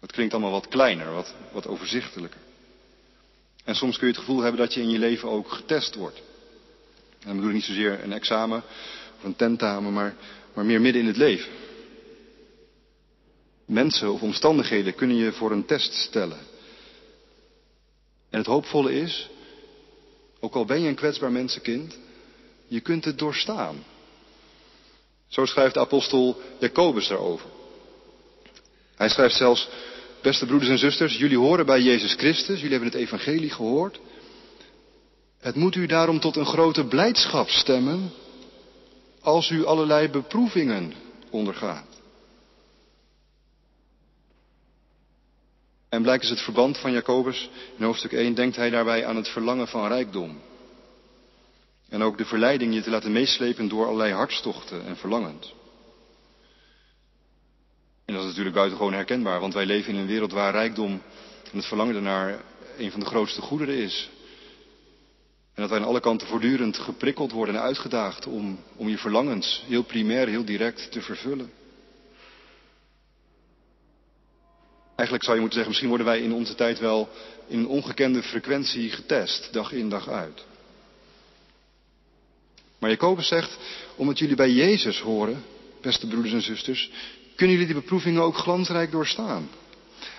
Dat 0.00 0.12
klinkt 0.12 0.32
allemaal 0.32 0.50
wat 0.50 0.68
kleiner, 0.68 1.12
wat, 1.12 1.34
wat 1.52 1.66
overzichtelijker. 1.66 2.40
En 3.64 3.74
soms 3.74 3.98
kun 3.98 4.06
je 4.06 4.12
het 4.12 4.22
gevoel 4.22 4.40
hebben 4.40 4.60
dat 4.60 4.74
je 4.74 4.80
in 4.80 4.90
je 4.90 4.98
leven 4.98 5.28
ook 5.28 5.52
getest 5.52 5.94
wordt. 5.94 6.22
En 7.18 7.26
dan 7.26 7.34
bedoel 7.34 7.48
ik 7.48 7.56
niet 7.56 7.64
zozeer 7.64 8.04
een 8.04 8.12
examen 8.12 8.62
of 9.16 9.24
een 9.24 9.36
tentamen, 9.36 9.92
maar, 9.92 10.14
maar 10.54 10.64
meer 10.64 10.80
midden 10.80 11.02
in 11.02 11.08
het 11.08 11.16
leven. 11.16 11.52
Mensen 13.64 14.12
of 14.12 14.22
omstandigheden 14.22 14.94
kunnen 14.94 15.16
je 15.16 15.32
voor 15.32 15.50
een 15.50 15.66
test 15.66 15.92
stellen. 15.92 16.38
En 18.30 18.38
het 18.38 18.46
hoopvolle 18.46 18.94
is, 18.94 19.30
ook 20.40 20.54
al 20.54 20.64
ben 20.64 20.80
je 20.80 20.88
een 20.88 20.94
kwetsbaar 20.94 21.32
mensenkind, 21.32 21.96
je 22.68 22.80
kunt 22.80 23.04
het 23.04 23.18
doorstaan. 23.18 23.84
Zo 25.28 25.44
schrijft 25.44 25.74
de 25.74 25.80
apostel 25.80 26.40
Jacobus 26.58 27.08
daarover. 27.08 27.46
Hij 28.96 29.08
schrijft 29.08 29.36
zelfs, 29.36 29.68
beste 30.22 30.46
broeders 30.46 30.70
en 30.70 30.78
zusters, 30.78 31.16
jullie 31.16 31.38
horen 31.38 31.66
bij 31.66 31.80
Jezus 31.80 32.14
Christus, 32.14 32.56
jullie 32.60 32.70
hebben 32.70 32.90
het 32.90 33.00
evangelie 33.00 33.50
gehoord. 33.50 34.00
Het 35.40 35.54
moet 35.54 35.74
u 35.74 35.86
daarom 35.86 36.20
tot 36.20 36.36
een 36.36 36.46
grote 36.46 36.84
blijdschap 36.84 37.48
stemmen 37.48 38.12
als 39.20 39.50
u 39.50 39.64
allerlei 39.64 40.08
beproevingen 40.08 40.92
ondergaat. 41.30 41.89
En 45.90 46.02
blijkt 46.02 46.20
dus 46.22 46.30
het 46.30 46.40
verband 46.40 46.78
van 46.78 46.92
Jacobus 46.92 47.50
in 47.76 47.84
hoofdstuk 47.84 48.12
1, 48.12 48.34
denkt 48.34 48.56
hij 48.56 48.70
daarbij 48.70 49.06
aan 49.06 49.16
het 49.16 49.28
verlangen 49.28 49.68
van 49.68 49.88
rijkdom. 49.88 50.40
En 51.88 52.02
ook 52.02 52.18
de 52.18 52.24
verleiding 52.24 52.74
je 52.74 52.82
te 52.82 52.90
laten 52.90 53.12
meeslepen 53.12 53.68
door 53.68 53.86
allerlei 53.86 54.12
hartstochten 54.12 54.86
en 54.86 54.96
verlangens. 54.96 55.54
En 58.04 58.14
dat 58.14 58.22
is 58.22 58.28
natuurlijk 58.28 58.56
buitengewoon 58.56 58.92
herkenbaar, 58.92 59.40
want 59.40 59.54
wij 59.54 59.66
leven 59.66 59.92
in 59.92 60.00
een 60.00 60.06
wereld 60.06 60.32
waar 60.32 60.52
rijkdom 60.52 61.02
en 61.50 61.56
het 61.56 61.66
verlangen 61.66 61.94
ernaar 61.94 62.42
een 62.78 62.90
van 62.90 63.00
de 63.00 63.06
grootste 63.06 63.40
goederen 63.40 63.74
is. 63.74 64.10
En 65.54 65.62
dat 65.62 65.70
wij 65.70 65.78
aan 65.78 65.86
alle 65.86 66.00
kanten 66.00 66.26
voortdurend 66.26 66.78
geprikkeld 66.78 67.32
worden 67.32 67.54
en 67.54 67.60
uitgedaagd 67.60 68.26
om, 68.26 68.58
om 68.76 68.88
je 68.88 68.98
verlangens 68.98 69.64
heel 69.66 69.82
primair, 69.82 70.28
heel 70.28 70.44
direct 70.44 70.92
te 70.92 71.02
vervullen. 71.02 71.52
Eigenlijk 75.00 75.24
zou 75.24 75.36
je 75.36 75.42
moeten 75.42 75.62
zeggen, 75.62 75.68
misschien 75.68 75.88
worden 75.88 76.06
wij 76.06 76.20
in 76.20 76.32
onze 76.32 76.54
tijd 76.54 76.78
wel 76.78 77.08
in 77.46 77.58
een 77.58 77.66
ongekende 77.66 78.22
frequentie 78.22 78.90
getest, 78.90 79.52
dag 79.52 79.72
in 79.72 79.88
dag 79.88 80.08
uit. 80.08 80.44
Maar 82.78 82.90
Jacobus 82.90 83.28
zegt, 83.28 83.56
omdat 83.96 84.18
jullie 84.18 84.36
bij 84.36 84.50
Jezus 84.50 85.00
horen, 85.00 85.44
beste 85.80 86.06
broeders 86.06 86.32
en 86.32 86.42
zusters, 86.42 86.90
kunnen 87.34 87.56
jullie 87.56 87.72
die 87.72 87.82
beproevingen 87.82 88.22
ook 88.22 88.36
glansrijk 88.36 88.90
doorstaan. 88.90 89.48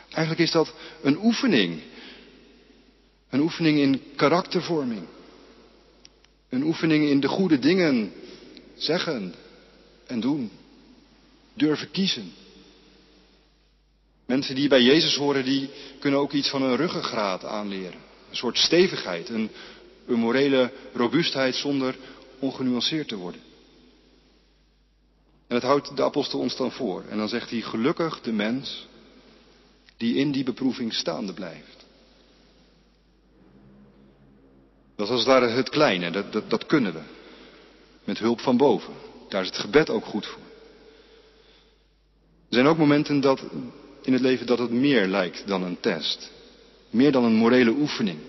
Eigenlijk 0.09 0.39
is 0.39 0.51
dat 0.51 0.73
een 1.01 1.17
oefening. 1.23 1.81
Een 3.29 3.41
oefening 3.41 3.79
in 3.79 4.01
karaktervorming. 4.15 5.07
Een 6.49 6.63
oefening 6.63 7.09
in 7.09 7.19
de 7.19 7.27
goede 7.27 7.59
dingen 7.59 8.13
zeggen 8.75 9.33
en 10.07 10.19
doen. 10.19 10.51
Durven 11.53 11.91
kiezen. 11.91 12.40
Mensen 14.31 14.55
die 14.55 14.67
bij 14.67 14.81
Jezus 14.81 15.15
horen, 15.15 15.45
die 15.45 15.69
kunnen 15.99 16.19
ook 16.19 16.31
iets 16.31 16.49
van 16.49 16.61
een 16.61 16.75
ruggengraat 16.75 17.45
aanleren. 17.45 17.99
Een 18.29 18.35
soort 18.35 18.57
stevigheid, 18.57 19.29
een, 19.29 19.49
een 20.07 20.19
morele 20.19 20.71
robuustheid 20.93 21.55
zonder 21.55 21.95
ongenuanceerd 22.39 23.07
te 23.07 23.15
worden. 23.15 23.41
En 25.47 25.59
dat 25.59 25.61
houdt 25.61 25.95
de 25.95 26.03
apostel 26.03 26.39
ons 26.39 26.55
dan 26.55 26.71
voor. 26.71 27.03
En 27.09 27.17
dan 27.17 27.29
zegt 27.29 27.49
hij, 27.49 27.61
gelukkig 27.61 28.21
de 28.21 28.31
mens 28.31 28.87
die 29.97 30.15
in 30.15 30.31
die 30.31 30.43
beproeving 30.43 30.93
staande 30.93 31.33
blijft. 31.33 31.85
Dat 34.95 35.05
is 35.05 35.11
als 35.11 35.19
het 35.19 35.29
ware 35.29 35.47
het 35.47 35.69
kleine, 35.69 36.11
dat, 36.11 36.31
dat, 36.31 36.49
dat 36.49 36.65
kunnen 36.65 36.93
we. 36.93 37.01
Met 38.03 38.19
hulp 38.19 38.39
van 38.39 38.57
boven. 38.57 38.93
Daar 39.29 39.41
is 39.41 39.47
het 39.47 39.57
gebed 39.57 39.89
ook 39.89 40.05
goed 40.05 40.25
voor. 40.25 40.43
Er 42.49 42.57
zijn 42.57 42.67
ook 42.67 42.77
momenten 42.77 43.21
dat, 43.21 43.43
in 44.01 44.13
het 44.13 44.21
leven 44.21 44.45
dat 44.45 44.59
het 44.59 44.71
meer 44.71 45.07
lijkt 45.07 45.47
dan 45.47 45.63
een 45.63 45.79
test. 45.79 46.31
Meer 46.89 47.11
dan 47.11 47.23
een 47.23 47.35
morele 47.35 47.71
oefening. 47.71 48.19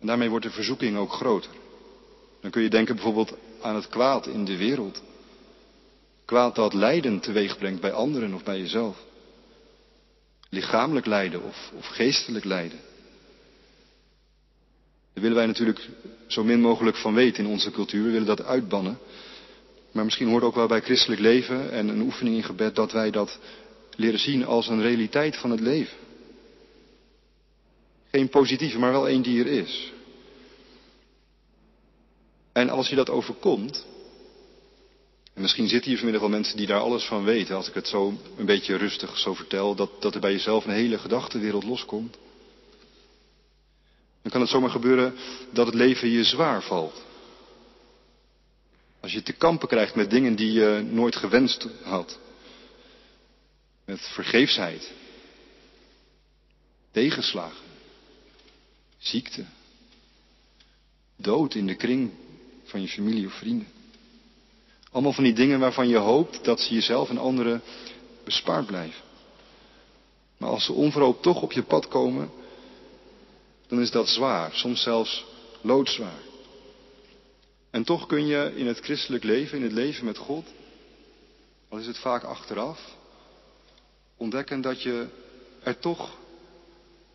En 0.00 0.06
daarmee 0.06 0.30
wordt 0.30 0.44
de 0.44 0.50
verzoeking 0.50 0.96
ook 0.96 1.12
groter. 1.12 1.50
Dan 2.40 2.50
kun 2.50 2.62
je 2.62 2.70
denken 2.70 2.94
bijvoorbeeld 2.94 3.36
aan 3.60 3.74
het 3.74 3.88
kwaad 3.88 4.26
in 4.26 4.44
de 4.44 4.56
wereld. 4.56 5.02
Kwaad 6.24 6.54
dat 6.54 6.74
lijden 6.74 7.20
teweeg 7.20 7.58
brengt 7.58 7.80
bij 7.80 7.92
anderen 7.92 8.34
of 8.34 8.44
bij 8.44 8.58
jezelf. 8.58 8.96
Lichamelijk 10.48 11.06
lijden 11.06 11.42
of, 11.42 11.72
of 11.76 11.86
geestelijk 11.86 12.44
lijden. 12.44 12.78
Daar 15.12 15.22
willen 15.22 15.36
wij 15.36 15.46
natuurlijk 15.46 15.88
zo 16.26 16.44
min 16.44 16.60
mogelijk 16.60 16.96
van 16.96 17.14
weten 17.14 17.44
in 17.44 17.50
onze 17.50 17.70
cultuur. 17.70 18.04
We 18.04 18.10
willen 18.10 18.26
dat 18.26 18.44
uitbannen. 18.44 18.98
Maar 19.92 20.04
misschien 20.04 20.28
hoort 20.28 20.42
ook 20.42 20.54
wel 20.54 20.66
bij 20.66 20.80
christelijk 20.80 21.20
leven 21.20 21.70
en 21.70 21.88
een 21.88 22.00
oefening 22.00 22.36
in 22.36 22.42
gebed 22.42 22.74
dat 22.74 22.92
wij 22.92 23.10
dat 23.10 23.38
leren 24.00 24.18
zien 24.18 24.44
als 24.44 24.68
een 24.68 24.82
realiteit 24.82 25.36
van 25.36 25.50
het 25.50 25.60
leven. 25.60 25.96
Geen 28.10 28.28
positieve, 28.28 28.78
maar 28.78 28.92
wel 28.92 29.08
een 29.08 29.22
die 29.22 29.40
er 29.40 29.46
is. 29.46 29.92
En 32.52 32.68
als 32.70 32.88
je 32.88 32.96
dat 32.96 33.10
overkomt, 33.10 33.86
en 35.34 35.42
misschien 35.42 35.68
zitten 35.68 35.88
hier 35.88 35.96
vanmiddag 35.96 36.22
wel 36.22 36.36
mensen 36.38 36.56
die 36.56 36.66
daar 36.66 36.80
alles 36.80 37.04
van 37.04 37.24
weten, 37.24 37.56
als 37.56 37.68
ik 37.68 37.74
het 37.74 37.88
zo 37.88 38.14
een 38.36 38.46
beetje 38.46 38.76
rustig 38.76 39.18
zo 39.18 39.34
vertel, 39.34 39.74
dat, 39.74 39.90
dat 40.02 40.14
er 40.14 40.20
bij 40.20 40.32
jezelf 40.32 40.64
een 40.64 40.70
hele 40.70 40.98
gedachtenwereld 40.98 41.64
loskomt. 41.64 42.18
Dan 44.22 44.32
kan 44.32 44.40
het 44.40 44.50
zomaar 44.50 44.70
gebeuren 44.70 45.14
dat 45.50 45.66
het 45.66 45.74
leven 45.74 46.08
je 46.08 46.24
zwaar 46.24 46.62
valt. 46.62 47.02
Als 49.00 49.12
je 49.12 49.22
te 49.22 49.32
kampen 49.32 49.68
krijgt 49.68 49.94
met 49.94 50.10
dingen 50.10 50.36
die 50.36 50.52
je 50.52 50.86
nooit 50.90 51.16
gewenst 51.16 51.68
had. 51.82 52.18
Met 53.90 54.00
vergeefsheid. 54.00 54.92
Tegenslagen. 56.90 57.64
Ziekte. 58.98 59.44
Dood 61.16 61.54
in 61.54 61.66
de 61.66 61.74
kring 61.74 62.10
van 62.64 62.80
je 62.80 62.88
familie 62.88 63.26
of 63.26 63.32
vrienden. 63.32 63.66
Allemaal 64.90 65.12
van 65.12 65.24
die 65.24 65.32
dingen 65.32 65.58
waarvan 65.58 65.88
je 65.88 65.96
hoopt 65.96 66.44
dat 66.44 66.60
ze 66.60 66.74
jezelf 66.74 67.08
en 67.08 67.18
anderen 67.18 67.62
bespaard 68.24 68.66
blijven. 68.66 69.02
Maar 70.36 70.50
als 70.50 70.64
ze 70.64 70.72
onverhoopt 70.72 71.22
toch 71.22 71.42
op 71.42 71.52
je 71.52 71.62
pad 71.62 71.88
komen, 71.88 72.30
dan 73.66 73.80
is 73.80 73.90
dat 73.90 74.08
zwaar, 74.08 74.52
soms 74.52 74.82
zelfs 74.82 75.24
loodzwaar. 75.60 76.20
En 77.70 77.84
toch 77.84 78.06
kun 78.06 78.26
je 78.26 78.52
in 78.56 78.66
het 78.66 78.78
christelijk 78.78 79.24
leven, 79.24 79.58
in 79.58 79.64
het 79.64 79.72
leven 79.72 80.04
met 80.04 80.18
God, 80.18 80.46
al 81.68 81.78
is 81.78 81.86
het 81.86 81.98
vaak 81.98 82.22
achteraf, 82.22 82.98
ontdekken 84.20 84.60
dat 84.60 84.82
je 84.82 85.06
er 85.62 85.78
toch 85.78 86.18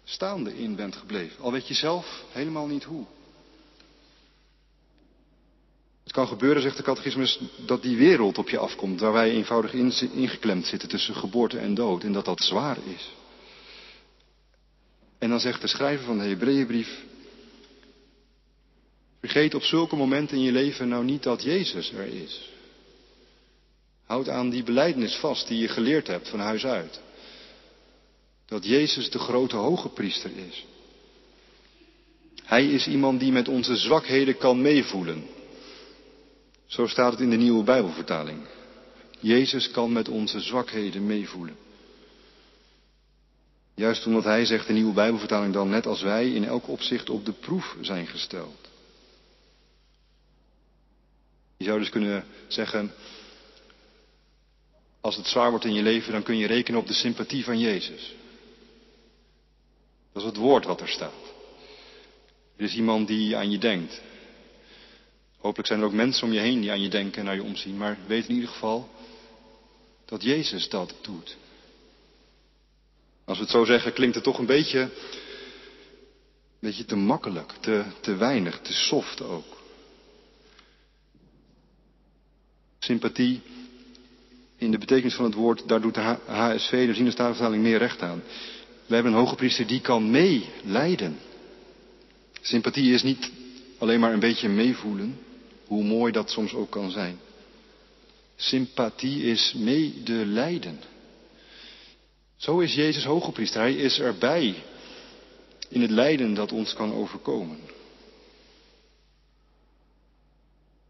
staande 0.04 0.58
in 0.58 0.76
bent 0.76 0.96
gebleven. 0.96 1.44
Al 1.44 1.52
weet 1.52 1.68
je 1.68 1.74
zelf 1.74 2.24
helemaal 2.32 2.68
niet 2.68 2.84
hoe. 2.84 3.06
Het 6.04 6.14
kan 6.14 6.28
gebeuren, 6.28 6.62
zegt 6.62 6.78
de 6.78 6.84
catechismus, 6.84 7.40
dat 7.66 7.82
die 7.82 7.98
wereld 7.98 8.38
op 8.38 8.50
je 8.50 8.58
afkomt 8.58 9.00
waar 9.00 9.14
wij 9.14 9.30
eenvoudig 9.32 9.74
ingeklemd 10.14 10.66
zitten 10.66 10.90
tussen 10.90 11.16
geboorte 11.16 11.58
en 11.58 11.74
dood 11.74 12.04
en 12.04 12.14
dat 12.14 12.26
dat 12.26 12.42
zwaar 12.42 12.78
is. 12.96 13.14
En 15.18 15.30
dan 15.30 15.40
zegt 15.40 15.62
de 15.62 15.68
schrijver 15.68 16.06
van 16.06 16.18
de 16.18 16.26
Hebreeënbrief, 16.26 17.04
vergeet 19.20 19.56
op 19.56 19.64
zulke 19.64 19.96
momenten 19.96 20.38
in 20.38 20.44
je 20.44 20.52
leven 20.52 20.88
nou 20.88 21.04
niet 21.04 21.24
dat 21.24 21.44
Jezus 21.44 21.92
er 21.92 22.06
is. 22.06 22.55
Houd 24.06 24.30
aan 24.30 24.50
die 24.50 24.64
belijdenis 24.64 25.16
vast 25.16 25.48
die 25.48 25.58
je 25.60 25.68
geleerd 25.68 26.08
hebt 26.08 26.30
van 26.30 26.40
huis 26.40 26.66
uit. 26.66 27.00
Dat 28.46 28.66
Jezus 28.66 29.10
de 29.10 29.20
grote 29.20 29.56
hoge 29.56 29.90
priester 29.90 30.32
is. 30.48 30.66
Hij 32.44 32.68
is 32.68 32.88
iemand 32.88 33.20
die 33.20 33.32
met 33.32 33.48
onze 33.48 33.76
zwakheden 33.76 34.38
kan 34.38 34.62
meevoelen. 34.62 35.28
Zo 36.66 36.88
staat 36.88 37.12
het 37.12 37.22
in 37.22 37.30
de 37.30 37.36
nieuwe 37.36 37.64
Bijbelvertaling. 37.64 38.40
Jezus 39.20 39.72
kan 39.72 39.92
met 39.92 40.10
onze 40.10 40.40
zwakheden 40.40 41.06
meevoelen. 41.06 41.58
Juist 43.76 44.06
omdat 44.06 44.24
hij 44.24 44.46
zegt 44.46 44.68
de 44.68 44.74
nieuwe 44.74 44.94
Bijbelvertaling 44.94 45.54
dan 45.54 45.70
net 45.70 45.86
als 45.86 46.02
wij 46.02 46.32
in 46.32 46.46
elk 46.46 46.68
opzicht 46.68 47.10
op 47.10 47.26
de 47.26 47.32
proef 47.32 47.76
zijn 47.82 48.08
gesteld. 48.08 48.70
Je 51.58 51.66
zou 51.66 51.80
dus 51.80 51.90
kunnen 51.90 52.26
zeggen, 52.48 52.92
Als 55.06 55.16
het 55.16 55.28
zwaar 55.28 55.50
wordt 55.50 55.66
in 55.66 55.74
je 55.74 55.82
leven, 55.82 56.12
dan 56.12 56.24
kun 56.24 56.38
je 56.38 56.48
rekenen 56.48 56.80
op 56.80 56.88
de 56.88 56.94
sympathie 56.94 57.44
van 57.44 57.60
Jezus. 57.60 58.16
Dat 60.14 60.22
is 60.22 60.28
het 60.30 60.38
woord 60.38 60.66
wat 60.66 60.82
er 60.82 60.88
staat. 60.88 61.34
Er 62.56 62.64
is 62.64 62.76
iemand 62.76 63.08
die 63.08 63.36
aan 63.36 63.52
je 63.52 63.58
denkt. 63.58 64.02
Hopelijk 65.38 65.68
zijn 65.68 65.80
er 65.80 65.86
ook 65.86 65.94
mensen 65.94 66.28
om 66.28 66.34
je 66.34 66.40
heen 66.40 66.62
die 66.62 66.72
aan 66.72 66.82
je 66.82 66.90
denken 66.90 67.20
en 67.20 67.26
naar 67.26 67.36
je 67.36 67.44
omzien. 67.44 67.78
Maar 67.78 67.98
weet 68.08 68.28
in 68.28 68.36
ieder 68.36 68.50
geval 68.50 68.90
dat 70.06 70.24
Jezus 70.24 70.70
dat 70.70 70.94
doet. 71.02 71.38
Als 73.26 73.38
we 73.38 73.44
het 73.44 73.54
zo 73.54 73.66
zeggen, 73.66 73.94
klinkt 73.94 74.16
het 74.16 74.24
toch 74.24 74.38
een 74.38 74.46
beetje, 74.46 74.80
een 74.80 74.90
beetje 76.60 76.86
te 76.86 76.96
makkelijk, 76.96 77.52
te, 77.52 77.84
te 78.02 78.16
weinig, 78.16 78.60
te 78.60 78.74
soft 78.74 79.22
ook. 79.22 79.62
Sympathie 82.80 83.42
in 84.58 84.72
de 84.72 84.78
betekenis 84.78 85.14
van 85.16 85.26
het 85.26 85.34
woord, 85.34 85.68
daar 85.68 85.82
doet 85.82 85.94
de 85.94 86.18
HSV, 86.26 86.86
de 86.88 86.94
Zienestatenvertaling, 86.94 87.64
meer 87.64 87.78
recht 87.78 88.02
aan. 88.02 88.24
We 88.86 88.94
hebben 88.94 89.14
een 89.14 89.20
hoge 89.20 89.36
priester 89.36 89.68
die 89.68 89.82
kan 89.82 90.12
meelijden. 90.12 91.18
Sympathie 92.42 92.94
is 92.94 93.04
niet 93.04 93.32
alleen 93.78 94.00
maar 94.00 94.14
een 94.14 94.20
beetje 94.20 94.50
meevoelen, 94.50 95.20
hoe 95.66 95.84
mooi 95.84 96.12
dat 96.12 96.30
soms 96.30 96.54
ook 96.54 96.70
kan 96.70 96.92
zijn. 96.92 97.20
Sympathie 98.36 99.24
is 99.24 99.54
medelijden. 99.58 100.80
Zo 102.38 102.60
is 102.60 102.74
Jezus 102.76 103.04
hoge 103.04 103.32
priester. 103.32 103.62
Hij 103.62 103.76
is 103.76 104.00
erbij 104.00 104.56
in 105.70 105.82
het 105.82 105.92
lijden 105.92 106.34
dat 106.34 106.52
ons 106.52 106.74
kan 106.74 106.94
overkomen. 106.94 107.60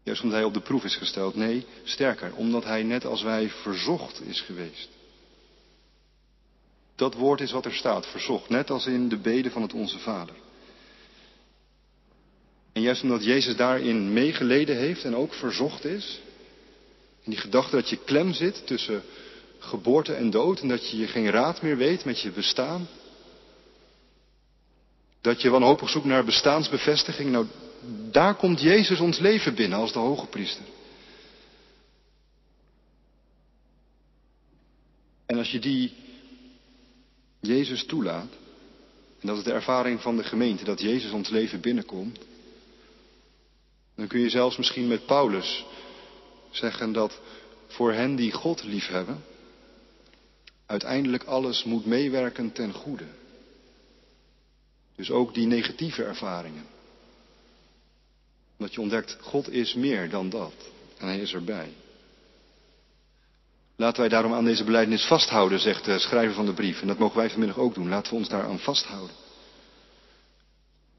Juist 0.06 0.22
omdat 0.22 0.38
hij 0.38 0.46
op 0.46 0.54
de 0.54 0.60
proef 0.60 0.84
is 0.84 0.96
gesteld. 0.96 1.34
Nee, 1.34 1.66
sterker, 1.84 2.34
omdat 2.34 2.64
hij 2.64 2.82
net 2.82 3.04
als 3.04 3.22
wij 3.22 3.48
verzocht 3.48 4.20
is 4.26 4.40
geweest. 4.40 4.88
Dat 6.96 7.14
woord 7.14 7.40
is 7.40 7.50
wat 7.50 7.64
er 7.64 7.74
staat, 7.74 8.06
verzocht, 8.06 8.48
net 8.48 8.70
als 8.70 8.86
in 8.86 9.08
de 9.08 9.16
beden 9.16 9.52
van 9.52 9.62
het 9.62 9.72
Onze 9.72 9.98
Vader. 9.98 10.34
En 12.72 12.82
juist 12.82 13.02
omdat 13.02 13.24
Jezus 13.24 13.56
daarin 13.56 14.12
meegeleden 14.12 14.76
heeft 14.76 15.04
en 15.04 15.16
ook 15.16 15.34
verzocht 15.34 15.84
is, 15.84 16.20
in 17.22 17.30
die 17.30 17.40
gedachte 17.40 17.76
dat 17.76 17.88
je 17.88 18.04
klem 18.04 18.32
zit 18.32 18.66
tussen 18.66 19.02
geboorte 19.58 20.14
en 20.14 20.30
dood 20.30 20.60
en 20.60 20.68
dat 20.68 20.90
je 20.90 20.96
je 20.96 21.06
geen 21.06 21.30
raad 21.30 21.62
meer 21.62 21.76
weet 21.76 22.04
met 22.04 22.20
je 22.20 22.30
bestaan, 22.30 22.88
dat 25.26 25.42
je 25.42 25.50
wanhopig 25.50 25.90
zoekt 25.90 26.04
naar 26.04 26.24
bestaansbevestiging, 26.24 27.30
nou 27.30 27.46
daar 28.10 28.34
komt 28.34 28.60
Jezus 28.60 29.00
ons 29.00 29.18
leven 29.18 29.54
binnen 29.54 29.78
als 29.78 29.92
de 29.92 29.98
hoge 29.98 30.26
priester. 30.26 30.64
En 35.26 35.38
als 35.38 35.50
je 35.50 35.58
die 35.58 35.92
Jezus 37.40 37.84
toelaat, 37.84 38.28
en 39.20 39.26
dat 39.26 39.36
is 39.36 39.44
de 39.44 39.52
ervaring 39.52 40.00
van 40.00 40.16
de 40.16 40.24
gemeente, 40.24 40.64
dat 40.64 40.80
Jezus 40.80 41.10
ons 41.10 41.28
leven 41.28 41.60
binnenkomt, 41.60 42.18
dan 43.94 44.06
kun 44.06 44.20
je 44.20 44.30
zelfs 44.30 44.56
misschien 44.56 44.86
met 44.86 45.06
Paulus 45.06 45.64
zeggen 46.50 46.92
dat 46.92 47.20
voor 47.66 47.92
hen 47.92 48.16
die 48.16 48.32
God 48.32 48.62
liefhebben, 48.64 49.24
uiteindelijk 50.66 51.24
alles 51.24 51.64
moet 51.64 51.86
meewerken 51.86 52.52
ten 52.52 52.72
goede. 52.72 53.06
Dus 54.96 55.10
ook 55.10 55.34
die 55.34 55.46
negatieve 55.46 56.04
ervaringen. 56.04 56.66
Dat 58.58 58.74
je 58.74 58.80
ontdekt, 58.80 59.18
God 59.20 59.50
is 59.50 59.74
meer 59.74 60.10
dan 60.10 60.30
dat. 60.30 60.54
En 60.98 61.06
Hij 61.06 61.18
is 61.18 61.34
erbij. 61.34 61.72
Laten 63.76 64.00
wij 64.00 64.08
daarom 64.08 64.34
aan 64.34 64.44
deze 64.44 64.64
belijdenis 64.64 65.06
vasthouden, 65.06 65.60
zegt 65.60 65.84
de 65.84 65.98
schrijver 65.98 66.34
van 66.34 66.46
de 66.46 66.52
brief. 66.52 66.80
En 66.80 66.86
dat 66.86 66.98
mogen 66.98 67.16
wij 67.16 67.30
vanmiddag 67.30 67.58
ook 67.58 67.74
doen. 67.74 67.88
Laten 67.88 68.12
we 68.12 68.18
ons 68.18 68.28
daaraan 68.28 68.58
vasthouden. 68.58 69.16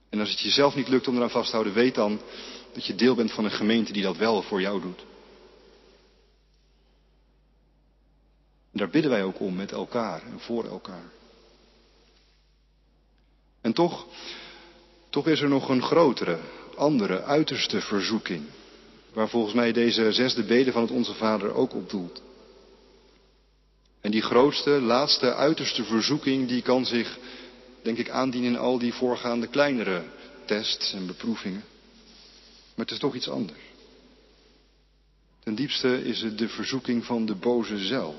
En 0.09 0.19
als 0.19 0.29
het 0.29 0.39
jezelf 0.39 0.75
niet 0.75 0.87
lukt 0.87 1.07
om 1.07 1.15
eraan 1.15 1.29
vast 1.29 1.45
te 1.49 1.55
houden, 1.55 1.73
weet 1.73 1.95
dan 1.95 2.21
dat 2.73 2.85
je 2.85 2.95
deel 2.95 3.15
bent 3.15 3.31
van 3.31 3.45
een 3.45 3.51
gemeente 3.51 3.93
die 3.93 4.03
dat 4.03 4.17
wel 4.17 4.41
voor 4.41 4.61
jou 4.61 4.81
doet. 4.81 5.05
Daar 8.71 8.89
bidden 8.89 9.11
wij 9.11 9.23
ook 9.23 9.39
om 9.39 9.55
met 9.55 9.71
elkaar 9.71 10.21
en 10.23 10.39
voor 10.39 10.65
elkaar. 10.65 11.11
En 13.67 13.73
toch, 13.73 14.05
toch 15.09 15.27
is 15.27 15.41
er 15.41 15.49
nog 15.49 15.69
een 15.69 15.81
grotere, 15.81 16.39
andere, 16.75 17.23
uiterste 17.23 17.81
verzoeking. 17.81 18.43
Waar 19.13 19.29
volgens 19.29 19.53
mij 19.53 19.71
deze 19.71 20.11
zesde 20.11 20.43
bede 20.43 20.71
van 20.71 20.81
het 20.81 20.91
Onze 20.91 21.13
Vader 21.13 21.53
ook 21.53 21.73
op 21.73 21.89
doelt. 21.89 22.21
En 24.01 24.11
die 24.11 24.21
grootste, 24.21 24.69
laatste, 24.69 25.33
uiterste 25.33 25.83
verzoeking, 25.83 26.47
die 26.47 26.61
kan 26.61 26.85
zich, 26.85 27.17
denk 27.81 27.97
ik, 27.97 28.09
aandienen 28.09 28.51
in 28.51 28.57
al 28.57 28.77
die 28.77 28.93
voorgaande 28.93 29.47
kleinere 29.47 30.03
tests 30.45 30.93
en 30.93 31.05
beproevingen. 31.05 31.63
Maar 32.75 32.85
het 32.85 32.91
is 32.91 32.99
toch 32.99 33.15
iets 33.15 33.29
anders. 33.29 33.59
Ten 35.43 35.55
diepste 35.55 36.03
is 36.03 36.21
het 36.21 36.37
de 36.37 36.49
verzoeking 36.49 37.05
van 37.05 37.25
de 37.25 37.35
boze 37.35 37.77
zelf. 37.77 38.15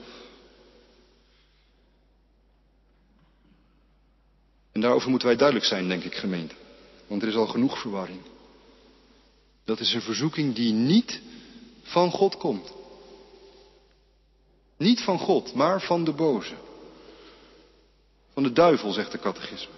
En 4.78 4.84
daarover 4.84 5.10
moeten 5.10 5.28
wij 5.28 5.36
duidelijk 5.36 5.68
zijn, 5.68 5.88
denk 5.88 6.04
ik, 6.04 6.14
gemeente. 6.14 6.54
Want 7.06 7.22
er 7.22 7.28
is 7.28 7.34
al 7.34 7.46
genoeg 7.46 7.78
verwarring. 7.80 8.20
Dat 9.64 9.80
is 9.80 9.94
een 9.94 10.00
verzoeking 10.02 10.54
die 10.54 10.72
niet 10.72 11.20
van 11.82 12.10
God 12.10 12.36
komt. 12.36 12.72
Niet 14.76 15.00
van 15.00 15.18
God, 15.18 15.54
maar 15.54 15.80
van 15.80 16.04
de 16.04 16.12
boze. 16.12 16.54
Van 18.32 18.42
de 18.42 18.52
duivel, 18.52 18.92
zegt 18.92 19.12
de 19.12 19.18
catechisme. 19.18 19.72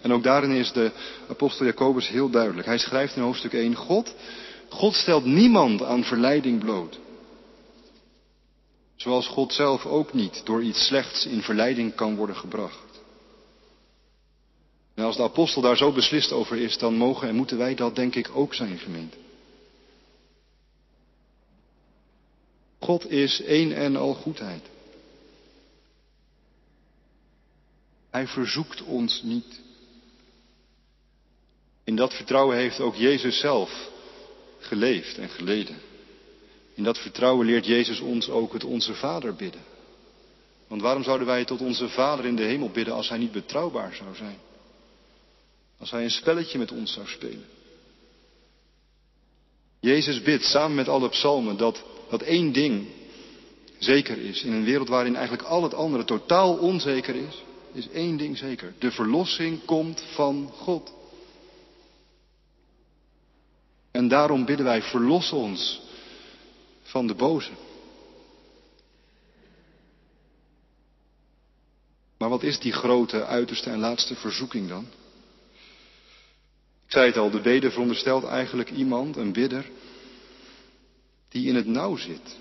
En 0.00 0.12
ook 0.12 0.22
daarin 0.22 0.50
is 0.50 0.72
de 0.72 0.90
apostel 1.28 1.66
Jacobus 1.66 2.08
heel 2.08 2.30
duidelijk. 2.30 2.66
Hij 2.66 2.78
schrijft 2.78 3.16
in 3.16 3.22
hoofdstuk 3.22 3.52
1, 3.52 3.74
God, 3.74 4.14
God 4.68 4.94
stelt 4.94 5.24
niemand 5.24 5.82
aan 5.82 6.04
verleiding 6.04 6.60
bloot. 6.60 6.98
Zoals 8.96 9.26
God 9.26 9.52
zelf 9.52 9.86
ook 9.86 10.12
niet 10.12 10.40
door 10.44 10.62
iets 10.62 10.86
slechts 10.86 11.26
in 11.26 11.42
verleiding 11.42 11.94
kan 11.94 12.16
worden 12.16 12.36
gebracht. 12.36 12.87
En 14.98 15.04
als 15.04 15.16
de 15.16 15.22
apostel 15.22 15.62
daar 15.62 15.76
zo 15.76 15.92
beslist 15.92 16.32
over 16.32 16.56
is, 16.56 16.78
dan 16.78 16.94
mogen 16.94 17.28
en 17.28 17.34
moeten 17.34 17.58
wij 17.58 17.74
dat 17.74 17.96
denk 17.96 18.14
ik 18.14 18.30
ook 18.34 18.54
zijn, 18.54 18.78
gemeente. 18.78 19.16
God 22.78 23.10
is 23.10 23.42
één 23.42 23.72
en 23.72 23.96
al 23.96 24.14
goedheid. 24.14 24.62
Hij 28.10 28.26
verzoekt 28.26 28.82
ons 28.82 29.22
niet. 29.22 29.60
In 31.84 31.96
dat 31.96 32.14
vertrouwen 32.14 32.56
heeft 32.56 32.80
ook 32.80 32.94
Jezus 32.94 33.38
zelf 33.38 33.90
geleefd 34.58 35.18
en 35.18 35.28
geleden. 35.28 35.76
In 36.74 36.82
dat 36.82 36.98
vertrouwen 36.98 37.46
leert 37.46 37.66
Jezus 37.66 38.00
ons 38.00 38.28
ook 38.28 38.52
het 38.52 38.64
Onze 38.64 38.94
Vader 38.94 39.34
bidden. 39.34 39.62
Want 40.66 40.82
waarom 40.82 41.02
zouden 41.02 41.26
wij 41.26 41.44
tot 41.44 41.60
onze 41.60 41.88
Vader 41.88 42.24
in 42.24 42.36
de 42.36 42.44
hemel 42.44 42.70
bidden 42.70 42.94
als 42.94 43.08
Hij 43.08 43.18
niet 43.18 43.32
betrouwbaar 43.32 43.94
zou 43.94 44.14
zijn? 44.14 44.47
Als 45.78 45.90
Hij 45.90 46.04
een 46.04 46.10
spelletje 46.10 46.58
met 46.58 46.72
ons 46.72 46.92
zou 46.92 47.06
spelen? 47.06 47.46
Jezus 49.80 50.22
bidt 50.22 50.44
samen 50.44 50.76
met 50.76 50.88
alle 50.88 51.08
psalmen 51.08 51.56
dat, 51.56 51.84
dat 52.08 52.22
één 52.22 52.52
ding 52.52 52.86
zeker 53.78 54.18
is. 54.18 54.42
In 54.42 54.52
een 54.52 54.64
wereld 54.64 54.88
waarin 54.88 55.16
eigenlijk 55.16 55.48
al 55.48 55.62
het 55.62 55.74
andere 55.74 56.04
totaal 56.04 56.56
onzeker 56.56 57.14
is, 57.14 57.42
is 57.72 57.88
één 57.88 58.16
ding 58.16 58.38
zeker. 58.38 58.74
De 58.78 58.90
verlossing 58.90 59.64
komt 59.64 60.02
van 60.14 60.50
God. 60.54 60.92
En 63.90 64.08
daarom 64.08 64.44
bidden 64.44 64.66
wij, 64.66 64.82
verlos 64.82 65.32
ons 65.32 65.80
van 66.82 67.06
de 67.06 67.14
boze. 67.14 67.50
Maar 72.18 72.28
wat 72.28 72.42
is 72.42 72.58
die 72.58 72.72
grote, 72.72 73.24
uiterste 73.24 73.70
en 73.70 73.78
laatste 73.78 74.14
verzoeking 74.14 74.68
dan? 74.68 74.86
Ik 76.88 76.94
zei 76.94 77.06
het 77.06 77.16
al, 77.16 77.30
de 77.30 77.40
bede 77.40 77.70
veronderstelt 77.70 78.24
eigenlijk 78.24 78.70
iemand, 78.70 79.16
een 79.16 79.32
bidder, 79.32 79.70
die 81.28 81.48
in 81.48 81.54
het 81.54 81.66
nauw 81.66 81.96
zit. 81.96 82.36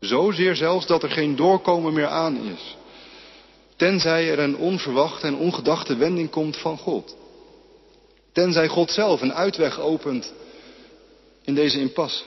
Zozeer 0.00 0.56
zelfs 0.56 0.86
dat 0.86 1.02
er 1.02 1.10
geen 1.10 1.36
doorkomen 1.36 1.92
meer 1.92 2.06
aan 2.06 2.36
is. 2.36 2.76
Tenzij 3.76 4.30
er 4.30 4.38
een 4.38 4.56
onverwachte 4.56 5.26
en 5.26 5.36
ongedachte 5.36 5.96
wending 5.96 6.30
komt 6.30 6.56
van 6.56 6.78
God. 6.78 7.16
Tenzij 8.32 8.68
God 8.68 8.90
zelf 8.90 9.20
een 9.20 9.34
uitweg 9.34 9.80
opent 9.80 10.32
in 11.42 11.54
deze 11.54 11.80
impasse. 11.80 12.24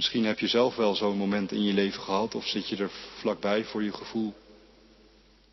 Misschien 0.00 0.24
heb 0.24 0.38
je 0.38 0.48
zelf 0.48 0.76
wel 0.76 0.94
zo'n 0.94 1.16
moment 1.16 1.52
in 1.52 1.62
je 1.62 1.72
leven 1.72 2.02
gehad 2.02 2.34
of 2.34 2.46
zit 2.46 2.68
je 2.68 2.76
er 2.76 2.90
vlakbij 3.18 3.64
voor 3.64 3.82
je 3.82 3.92
gevoel 3.92 4.34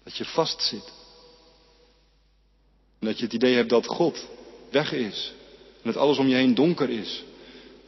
dat 0.04 0.18
je 0.18 0.26
vastzit. 0.26 0.92
En 3.00 3.08
dat 3.08 3.18
je 3.18 3.24
het 3.24 3.34
idee 3.34 3.56
hebt 3.56 3.70
dat 3.70 3.86
God 3.86 4.28
weg 4.70 4.92
is. 4.92 5.34
En 5.82 5.92
dat 5.92 5.98
alles 5.98 6.18
om 6.18 6.28
je 6.28 6.36
heen 6.36 6.56
donker 6.56 6.90
is. 6.90 7.24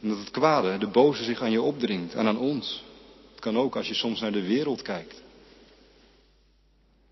En 0.02 0.08
dat 0.08 0.18
het 0.18 0.30
kwade, 0.30 0.78
de 0.78 0.86
boze 0.86 1.24
zich 1.24 1.42
aan 1.42 1.50
je 1.50 1.62
opdringt 1.62 2.14
en 2.14 2.26
aan 2.26 2.38
ons. 2.38 2.82
Het 3.30 3.40
kan 3.40 3.58
ook 3.58 3.76
als 3.76 3.88
je 3.88 3.94
soms 3.94 4.20
naar 4.20 4.32
de 4.32 4.46
wereld 4.46 4.82
kijkt. 4.82 5.22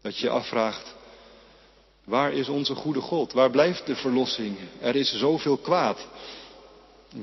Dat 0.00 0.18
je 0.18 0.26
je 0.26 0.32
afvraagt, 0.32 0.94
waar 2.04 2.32
is 2.32 2.48
onze 2.48 2.74
goede 2.74 3.00
God? 3.00 3.32
Waar 3.32 3.50
blijft 3.50 3.86
de 3.86 3.96
verlossing? 3.96 4.56
Er 4.80 4.96
is 4.96 5.18
zoveel 5.18 5.56
kwaad. 5.56 6.06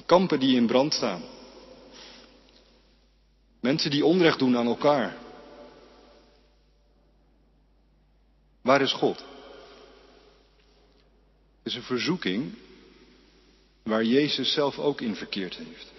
Kampen 0.05 0.39
die 0.39 0.55
in 0.55 0.67
brand 0.67 0.93
staan. 0.93 1.33
Mensen 3.65 3.91
die 3.91 4.05
onrecht 4.05 4.39
doen 4.39 4.57
aan 4.57 4.67
elkaar. 4.67 5.17
Waar 8.61 8.81
is 8.81 8.93
God? 8.93 9.17
Het 11.57 11.73
is 11.73 11.75
een 11.75 11.83
verzoeking 11.83 12.53
waar 13.83 14.03
Jezus 14.03 14.53
zelf 14.53 14.79
ook 14.79 15.01
in 15.01 15.15
verkeerd 15.15 15.55
heeft. 15.55 15.91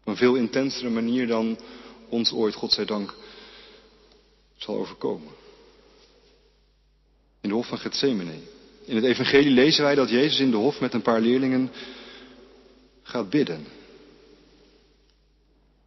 Op 0.00 0.06
een 0.06 0.16
veel 0.16 0.34
intensere 0.34 0.90
manier 0.90 1.26
dan 1.26 1.58
ons 2.08 2.32
ooit, 2.32 2.54
God 2.54 2.72
zij 2.72 2.84
dank, 2.84 3.14
zal 4.56 4.76
overkomen. 4.76 5.32
In 7.40 7.48
de 7.48 7.54
hof 7.54 7.66
van 7.66 7.78
Gethsemane. 7.78 8.38
In 8.84 8.96
het 8.96 9.04
evangelie 9.04 9.50
lezen 9.50 9.84
wij 9.84 9.94
dat 9.94 10.10
Jezus 10.10 10.40
in 10.40 10.50
de 10.50 10.56
hof 10.56 10.80
met 10.80 10.94
een 10.94 11.02
paar 11.02 11.20
leerlingen 11.20 11.70
gaat 13.02 13.30
bidden. 13.30 13.83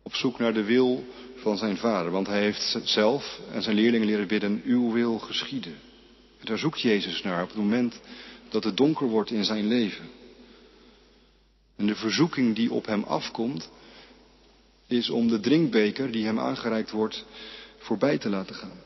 Op 0.08 0.15
zoek 0.15 0.39
naar 0.39 0.54
de 0.54 0.63
wil 0.63 1.06
van 1.36 1.58
zijn 1.58 1.78
vader. 1.78 2.12
Want 2.12 2.28
hij 2.28 2.41
heeft 2.41 2.80
zelf 2.84 3.39
en 3.52 3.62
zijn 3.62 3.76
leerlingen 3.76 4.08
leren 4.08 4.28
bidden, 4.28 4.62
uw 4.65 4.91
wil 4.91 5.20
geschieden. 5.20 5.76
En 6.39 6.46
daar 6.46 6.58
zoekt 6.58 6.82
Jezus 6.82 7.22
naar 7.22 7.43
op 7.43 7.48
het 7.48 7.58
moment 7.58 8.00
dat 8.50 8.63
het 8.63 8.78
donker 8.78 9.08
wordt 9.08 9.32
in 9.32 9.43
zijn 9.43 9.67
leven. 9.67 10.10
En 11.76 11.86
de 11.86 11.96
verzoeking 11.96 12.56
die 12.56 12.72
op 12.72 12.86
hem 12.86 13.04
afkomt, 13.04 13.70
is 14.88 15.10
om 15.10 15.28
de 15.28 15.39
drinkbeker 15.39 16.12
die 16.12 16.26
hem 16.26 16.39
aangereikt 16.39 16.91
wordt 16.91 17.26
voorbij 17.78 18.17
te 18.17 18.30
laten 18.30 18.56
gaan. 18.56 18.84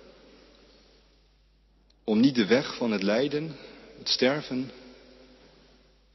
Om 2.03 2.19
niet 2.19 2.35
de 2.35 2.45
weg 2.45 2.75
van 2.75 2.91
het 2.91 3.03
lijden, 3.03 3.55
het 3.97 4.09
sterven 4.09 4.71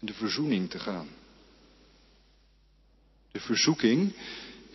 en 0.01 0.07
de 0.07 0.15
verzoening 0.15 0.71
te 0.71 0.79
gaan. 0.79 1.09
De 3.33 3.41
verzoeking 3.41 4.15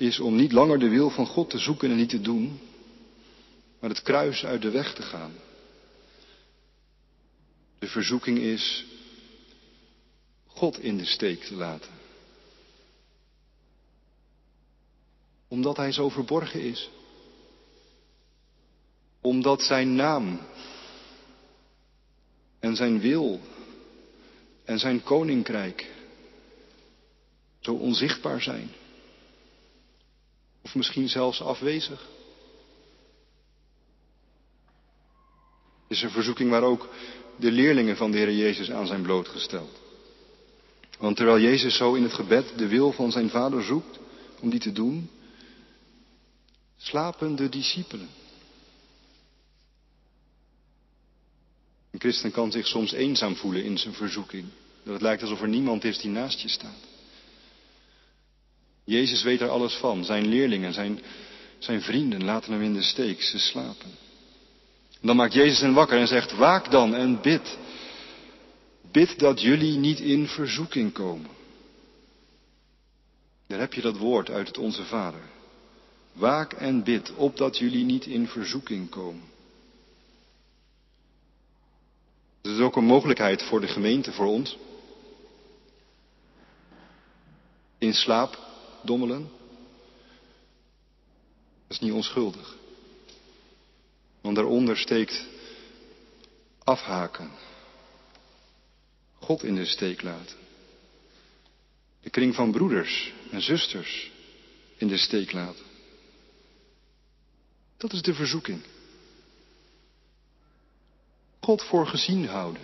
is 0.02 0.20
om 0.20 0.36
niet 0.36 0.52
langer 0.52 0.80
de 0.80 0.90
wil 0.90 1.10
van 1.10 1.26
God 1.26 1.50
te 1.50 1.58
zoeken 1.58 1.92
en 1.92 1.96
niet 1.96 2.10
te 2.10 2.22
doen, 2.22 2.60
maar 3.80 3.90
het 3.90 4.02
kruis 4.02 4.46
uit 4.46 4.62
de 4.62 4.70
weg 4.70 4.94
te 4.94 5.02
gaan. 5.02 5.34
De 7.80 7.88
verzoeking 7.88 8.38
is 8.38 8.86
God 10.46 10.80
in 10.80 10.98
de 10.98 11.06
steek 11.06 11.44
te 11.44 11.54
laten. 11.54 11.92
Omdat 15.48 15.78
Hij 15.78 15.92
zo 15.92 16.10
verborgen 16.10 16.62
is. 16.62 16.90
Omdat 19.22 19.62
Zijn 19.62 19.96
naam 19.96 20.40
en 22.60 22.76
Zijn 22.76 23.00
wil 23.00 23.40
en 24.64 24.80
Zijn 24.80 25.04
koninkrijk 25.04 25.92
zo 27.60 27.74
onzichtbaar 27.74 28.42
zijn. 28.42 28.70
Of 30.62 30.76
misschien 30.76 31.10
zelfs 31.10 31.42
afwezig. 31.42 32.08
Het 35.88 35.98
is 35.98 36.02
een 36.02 36.12
verzoeking 36.12 36.50
waar 36.50 36.64
ook 36.64 36.90
de 37.36 37.52
leerlingen 37.52 37.98
van 37.98 38.12
de 38.12 38.18
Heer 38.18 38.34
Jezus 38.34 38.72
aan 38.72 38.88
zijn 38.88 39.02
blootgesteld. 39.02 39.80
Want 40.98 41.16
terwijl 41.16 41.40
Jezus 41.40 41.76
zo 41.76 41.94
in 41.94 42.04
het 42.04 42.14
gebed 42.14 42.58
de 42.58 42.68
wil 42.68 42.92
van 42.92 43.12
zijn 43.12 43.30
vader 43.30 43.64
zoekt 43.64 44.00
om 44.40 44.50
die 44.50 44.60
te 44.60 44.72
doen, 44.72 45.10
slapen 46.78 47.36
de 47.36 47.50
discipelen. 47.50 48.10
Een 51.92 52.00
christen 52.00 52.32
kan 52.32 52.52
zich 52.52 52.68
soms 52.68 52.92
eenzaam 52.92 53.36
voelen 53.36 53.64
in 53.64 53.78
zijn 53.78 53.94
verzoeking. 53.94 54.46
Dat 54.84 54.94
het 54.94 55.02
lijkt 55.02 55.22
alsof 55.22 55.42
er 55.42 55.48
niemand 55.48 55.84
is 55.84 55.98
die 55.98 56.12
naast 56.12 56.40
je 56.40 56.50
staat. 56.50 56.91
Jezus 58.84 59.24
weet 59.24 59.42
er 59.42 59.50
alles 59.50 59.74
van. 59.74 60.06
Zijn 60.06 60.28
leerlingen, 60.28 60.74
zijn, 60.74 61.00
zijn 61.60 61.82
vrienden 61.82 62.24
laten 62.24 62.52
hem 62.52 62.62
in 62.62 62.74
de 62.74 62.82
steek. 62.82 63.22
Ze 63.22 63.40
slapen. 63.40 63.90
En 65.02 65.08
dan 65.08 65.16
maakt 65.16 65.34
Jezus 65.34 65.60
hen 65.60 65.74
wakker 65.74 66.00
en 66.00 66.08
zegt, 66.08 66.36
waak 66.36 66.72
dan 66.72 66.96
en 66.96 67.22
bid. 67.22 67.58
Bid 68.92 69.20
dat 69.20 69.42
jullie 69.42 69.78
niet 69.78 70.00
in 70.00 70.28
verzoeking 70.28 70.94
komen. 70.94 71.30
Daar 73.48 73.60
heb 73.60 73.74
je 73.74 73.82
dat 73.82 73.98
woord 73.98 74.30
uit 74.30 74.48
het 74.48 74.58
Onze 74.58 74.84
Vader. 74.84 75.22
Waak 76.14 76.54
en 76.54 76.84
bid, 76.84 77.16
opdat 77.16 77.58
jullie 77.58 77.86
niet 77.86 78.06
in 78.06 78.28
verzoeking 78.28 78.90
komen. 78.90 79.24
Dat 82.42 82.52
is 82.52 82.60
ook 82.60 82.76
een 82.76 82.86
mogelijkheid 82.86 83.44
voor 83.44 83.62
de 83.62 83.68
gemeente, 83.68 84.12
voor 84.12 84.26
ons. 84.26 84.58
In 87.78 87.94
slaap 87.94 88.51
dommelen. 88.84 89.30
Dat 91.68 91.80
is 91.80 91.80
niet 91.80 91.92
onschuldig. 91.92 92.56
Want 94.22 94.36
daaronder 94.36 94.78
steekt 94.78 95.26
afhaken. 96.64 97.32
God 99.20 99.44
in 99.44 99.56
de 99.56 99.66
steek 99.66 100.02
laten. 100.02 100.38
De 102.02 102.10
kring 102.10 102.36
van 102.36 102.52
broeders 102.52 103.14
en 103.32 103.42
zusters 103.42 104.12
in 104.78 104.88
de 104.88 104.98
steek 104.98 105.32
laten. 105.32 105.66
Dat 107.78 107.94
is 107.94 108.02
de 108.02 108.14
verzoeking. 108.14 108.62
God 111.40 111.64
voor 111.64 111.88
gezien 111.88 112.28
houden. 112.28 112.62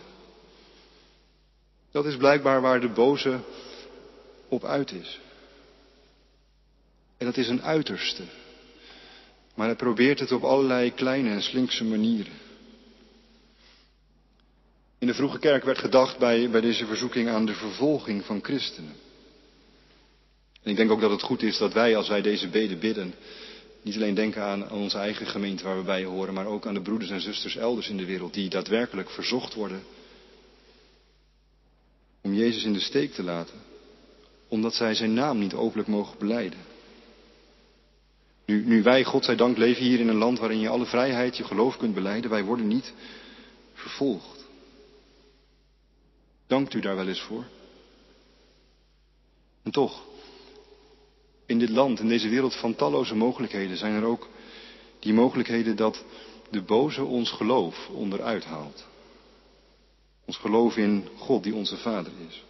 Dat 1.92 2.06
is 2.06 2.18
blijkbaar 2.18 2.62
waar 2.62 2.80
de 2.80 2.90
boze 2.90 3.40
op 4.48 4.64
uit 4.64 4.92
is. 4.92 5.20
En 7.18 7.26
dat 7.26 7.38
is 7.38 7.48
een 7.48 7.62
uiterste. 7.62 8.24
Maar 9.56 9.68
hij 9.68 9.76
probeert 9.76 10.20
het 10.20 10.32
op 10.32 10.44
allerlei 10.44 10.94
kleine 10.94 11.30
en 11.30 11.42
slinkse 11.42 11.84
manieren. 11.84 12.34
In 15.00 15.08
de 15.08 15.14
vroege 15.14 15.40
kerk 15.40 15.64
werd 15.64 15.78
gedacht 15.78 16.18
bij, 16.18 16.50
bij 16.50 16.62
deze 16.62 16.86
verzoeking 16.86 17.30
aan 17.30 17.46
de 17.46 17.54
vervolging 17.54 18.26
van 18.26 18.44
christenen. 18.44 18.96
En 20.64 20.72
ik 20.72 20.76
denk 20.78 20.92
ook 20.92 21.02
dat 21.02 21.12
het 21.12 21.22
goed 21.22 21.44
is 21.44 21.58
dat 21.58 21.74
wij, 21.74 21.96
als 21.96 22.08
wij 22.08 22.22
deze 22.22 22.48
beden 22.48 22.80
bidden, 22.80 23.14
niet 23.82 23.96
alleen 23.96 24.14
denken 24.14 24.44
aan, 24.44 24.72
onze 24.72 24.98
eigen 24.98 25.28
gemeente 25.28 25.64
waar 25.64 25.78
we 25.78 25.84
bij 25.84 26.04
horen, 26.04 26.34
maar 26.34 26.46
ook 26.46 26.68
aan 26.68 26.74
de 26.74 26.82
broeders 26.82 27.12
en 27.12 27.22
zusters 27.22 27.56
elders 27.56 27.90
in 27.90 27.98
de 27.98 28.06
wereld 28.06 28.34
die 28.34 28.50
daadwerkelijk 28.50 29.10
verzocht 29.10 29.54
worden 29.54 29.84
om 32.22 32.34
Jezus 32.34 32.64
in 32.64 32.74
de 32.74 32.80
steek 32.80 33.14
te 33.14 33.24
laten, 33.24 33.56
omdat 34.48 34.74
zij 34.74 34.94
zijn 34.94 35.14
naam 35.14 35.40
niet 35.40 35.54
openlijk 35.54 35.88
mogen 35.88 36.18
beleiden. 36.18 36.60
Nu, 38.48 38.66
nu 38.66 38.84
wij, 38.84 39.04
God 39.04 39.26
zij 39.26 39.36
dank, 39.36 39.58
leven 39.58 39.84
hier 39.84 40.00
in 40.00 40.08
een 40.08 40.16
land 40.16 40.40
waarin 40.40 40.60
je 40.60 40.70
alle 40.70 40.86
vrijheid, 40.86 41.38
je 41.38 41.44
geloof 41.44 41.78
kunt 41.78 41.94
beleiden, 41.94 42.30
wij 42.30 42.44
worden 42.44 42.68
niet 42.68 42.94
vervolgd. 43.74 44.46
Dankt 46.48 46.74
u 46.74 46.80
daar 46.80 46.96
wel 46.96 47.08
eens 47.08 47.22
voor? 47.22 47.46
En 49.64 49.72
toch, 49.72 50.04
in 51.46 51.60
dit 51.60 51.70
land, 51.70 52.00
in 52.00 52.08
deze 52.08 52.30
wereld 52.30 52.56
van 52.56 52.76
talloze 52.76 53.16
mogelijkheden, 53.16 53.78
zijn 53.78 53.94
er 53.94 54.04
ook 54.04 54.28
die 55.00 55.14
mogelijkheden 55.14 55.76
dat 55.76 56.04
de 56.50 56.62
boze 56.62 57.04
ons 57.04 57.32
geloof 57.32 57.90
onderuit 57.90 58.44
haalt. 58.44 58.86
Ons 60.26 60.38
geloof 60.38 60.78
in 60.78 61.08
God 61.18 61.44
die 61.44 61.56
onze 61.56 61.78
Vader 61.78 62.12
is. 62.30 62.44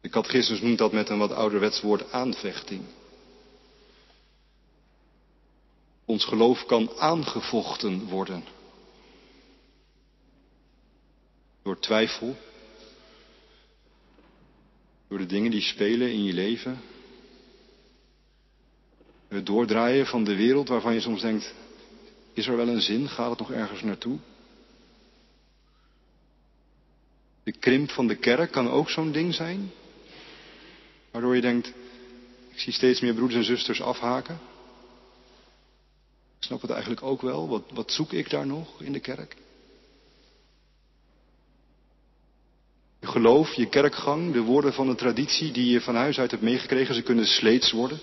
De 0.00 0.08
catechismus 0.08 0.60
noemt 0.60 0.78
dat 0.78 0.92
met 0.92 1.08
een 1.08 1.18
wat 1.18 1.32
ouderwets 1.32 1.80
woord 1.80 2.12
aanvechting. 2.12 2.80
Ons 6.18 6.26
geloof 6.26 6.66
kan 6.66 6.90
aangevochten 6.98 8.04
worden. 8.04 8.44
Door 11.62 11.78
twijfel. 11.78 12.36
Door 15.08 15.18
de 15.18 15.26
dingen 15.26 15.50
die 15.50 15.60
spelen 15.60 16.12
in 16.12 16.24
je 16.24 16.32
leven. 16.32 16.80
Het 19.28 19.46
doordraaien 19.46 20.06
van 20.06 20.24
de 20.24 20.36
wereld 20.36 20.68
waarvan 20.68 20.94
je 20.94 21.00
soms 21.00 21.20
denkt, 21.20 21.54
is 22.32 22.46
er 22.46 22.56
wel 22.56 22.68
een 22.68 22.80
zin? 22.80 23.08
Gaat 23.08 23.30
het 23.30 23.38
nog 23.38 23.50
ergens 23.50 23.82
naartoe? 23.82 24.18
De 27.42 27.52
krimp 27.52 27.90
van 27.90 28.06
de 28.06 28.16
kerk 28.16 28.50
kan 28.50 28.70
ook 28.70 28.90
zo'n 28.90 29.12
ding 29.12 29.34
zijn. 29.34 29.70
Waardoor 31.10 31.34
je 31.34 31.40
denkt, 31.40 31.68
ik 32.50 32.58
zie 32.58 32.72
steeds 32.72 33.00
meer 33.00 33.14
broeders 33.14 33.38
en 33.38 33.44
zusters 33.44 33.82
afhaken. 33.82 34.56
Ik 36.38 36.44
snap 36.44 36.60
het 36.60 36.70
eigenlijk 36.70 37.02
ook 37.02 37.22
wel. 37.22 37.48
Wat, 37.48 37.62
wat 37.72 37.92
zoek 37.92 38.12
ik 38.12 38.30
daar 38.30 38.46
nog 38.46 38.82
in 38.82 38.92
de 38.92 39.00
kerk? 39.00 39.36
Je 43.00 43.06
geloof, 43.06 43.52
je 43.52 43.68
kerkgang, 43.68 44.32
de 44.32 44.40
woorden 44.40 44.72
van 44.72 44.86
de 44.86 44.94
traditie 44.94 45.52
die 45.52 45.70
je 45.70 45.80
van 45.80 45.94
huis 45.94 46.18
uit 46.18 46.30
hebt 46.30 46.42
meegekregen, 46.42 46.94
ze 46.94 47.02
kunnen 47.02 47.26
sleets 47.26 47.72
worden. 47.72 48.00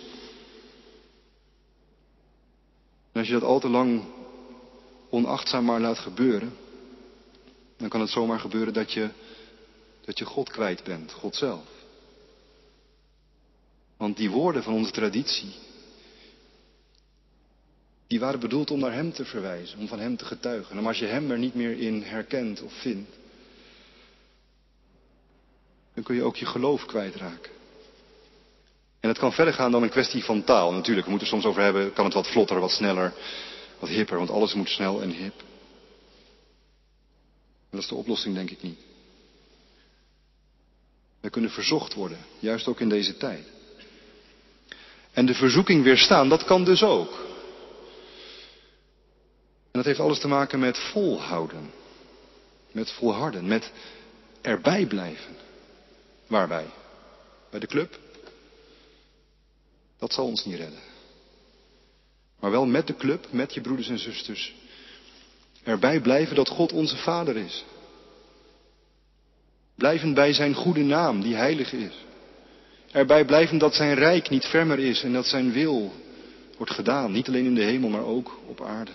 En 3.11 3.19
als 3.19 3.27
je 3.27 3.33
dat 3.33 3.43
al 3.43 3.59
te 3.59 3.69
lang 3.69 4.03
onachtzaam 5.09 5.65
maar 5.65 5.79
laat 5.79 5.99
gebeuren, 5.99 6.53
dan 7.77 7.89
kan 7.89 8.01
het 8.01 8.09
zomaar 8.09 8.39
gebeuren 8.39 8.73
dat 8.73 8.91
je, 8.91 9.09
dat 10.05 10.19
je 10.19 10.25
God 10.25 10.49
kwijt 10.49 10.83
bent, 10.83 11.11
God 11.11 11.35
zelf. 11.35 11.63
Want 13.97 14.17
die 14.17 14.29
woorden 14.29 14.63
van 14.63 14.73
onze 14.73 14.91
traditie, 14.91 15.53
die 18.07 18.19
waren 18.19 18.39
bedoeld 18.39 18.71
om 18.71 18.79
naar 18.79 18.93
Hem 18.93 19.13
te 19.13 19.25
verwijzen, 19.25 19.79
om 19.79 19.87
van 19.87 19.99
Hem 19.99 20.17
te 20.17 20.25
getuigen. 20.25 20.77
En 20.77 20.85
als 20.85 20.99
je 20.99 21.05
Hem 21.05 21.31
er 21.31 21.37
niet 21.37 21.55
meer 21.55 21.79
in 21.79 22.01
herkent 22.01 22.61
of 22.61 22.73
vindt, 22.73 23.11
dan 25.93 26.03
kun 26.03 26.15
je 26.15 26.23
ook 26.23 26.35
je 26.35 26.45
geloof 26.45 26.85
kwijtraken. 26.85 27.51
En 28.99 29.09
het 29.09 29.19
kan 29.19 29.33
verder 29.33 29.53
gaan 29.53 29.71
dan 29.71 29.83
een 29.83 29.89
kwestie 29.89 30.23
van 30.23 30.43
taal. 30.43 30.71
Natuurlijk, 30.73 31.05
we 31.05 31.11
moeten 31.11 31.29
het 31.29 31.37
soms 31.37 31.51
over 31.51 31.63
hebben, 31.63 31.93
kan 31.93 32.05
het 32.05 32.13
wat 32.13 32.27
vlotter, 32.27 32.59
wat 32.59 32.71
sneller, 32.71 33.13
wat 33.79 33.89
hipper, 33.89 34.17
want 34.17 34.29
alles 34.29 34.53
moet 34.53 34.69
snel 34.69 35.01
en 35.01 35.09
hip. 35.09 35.39
En 37.69 37.71
dat 37.71 37.79
is 37.81 37.87
de 37.87 37.95
oplossing, 37.95 38.35
denk 38.35 38.49
ik 38.49 38.61
niet. 38.61 38.79
We 41.21 41.29
kunnen 41.29 41.51
verzocht 41.51 41.93
worden, 41.93 42.17
juist 42.39 42.67
ook 42.67 42.79
in 42.79 42.89
deze 42.89 43.17
tijd. 43.17 43.47
En 45.11 45.25
de 45.25 45.33
verzoeking 45.33 45.83
weerstaan, 45.83 46.29
dat 46.29 46.43
kan 46.43 46.63
dus 46.63 46.83
ook. 46.83 47.34
En 49.75 49.81
dat 49.81 49.89
heeft 49.89 50.05
alles 50.05 50.19
te 50.19 50.27
maken 50.27 50.59
met 50.59 50.77
volhouden. 50.77 51.71
Met 52.71 52.91
volharden, 52.91 53.47
met 53.47 53.71
erbij 54.41 54.85
blijven. 54.85 55.35
Waarbij? 56.27 56.65
Bij 57.49 57.59
de 57.59 57.67
club? 57.67 57.99
Dat 59.99 60.13
zal 60.13 60.25
ons 60.25 60.45
niet 60.45 60.55
redden. 60.55 60.79
Maar 62.39 62.51
wel 62.51 62.65
met 62.65 62.87
de 62.87 62.95
club, 62.95 63.27
met 63.29 63.53
je 63.53 63.61
broeders 63.61 63.89
en 63.89 63.99
zusters. 63.99 64.55
Erbij 65.63 65.99
blijven 65.99 66.35
dat 66.35 66.49
God 66.49 66.71
onze 66.71 66.97
Vader 66.97 67.37
is. 67.37 67.65
Blijven 69.75 70.13
bij 70.13 70.33
zijn 70.33 70.53
goede 70.53 70.83
naam, 70.83 71.21
die 71.21 71.35
heilig 71.35 71.73
is. 71.73 72.05
Erbij 72.91 73.25
blijven 73.25 73.57
dat 73.57 73.75
zijn 73.75 73.93
rijk 73.93 74.29
niet 74.29 74.45
fermer 74.45 74.79
is 74.79 75.03
en 75.03 75.13
dat 75.13 75.25
zijn 75.25 75.51
wil 75.51 75.93
wordt 76.57 76.73
gedaan, 76.73 77.11
niet 77.11 77.27
alleen 77.27 77.45
in 77.45 77.55
de 77.55 77.63
hemel, 77.63 77.89
maar 77.89 78.05
ook 78.05 78.39
op 78.45 78.61
aarde. 78.61 78.91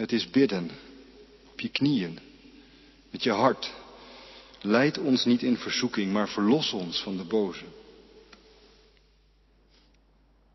Het 0.00 0.12
is 0.12 0.30
bidden, 0.30 0.70
op 1.52 1.60
je 1.60 1.68
knieën, 1.68 2.18
met 3.10 3.22
je 3.22 3.30
hart. 3.30 3.72
Leid 4.60 4.98
ons 4.98 5.24
niet 5.24 5.42
in 5.42 5.56
verzoeking, 5.56 6.12
maar 6.12 6.28
verlos 6.28 6.72
ons 6.72 7.02
van 7.02 7.16
de 7.16 7.24
boze. 7.24 7.64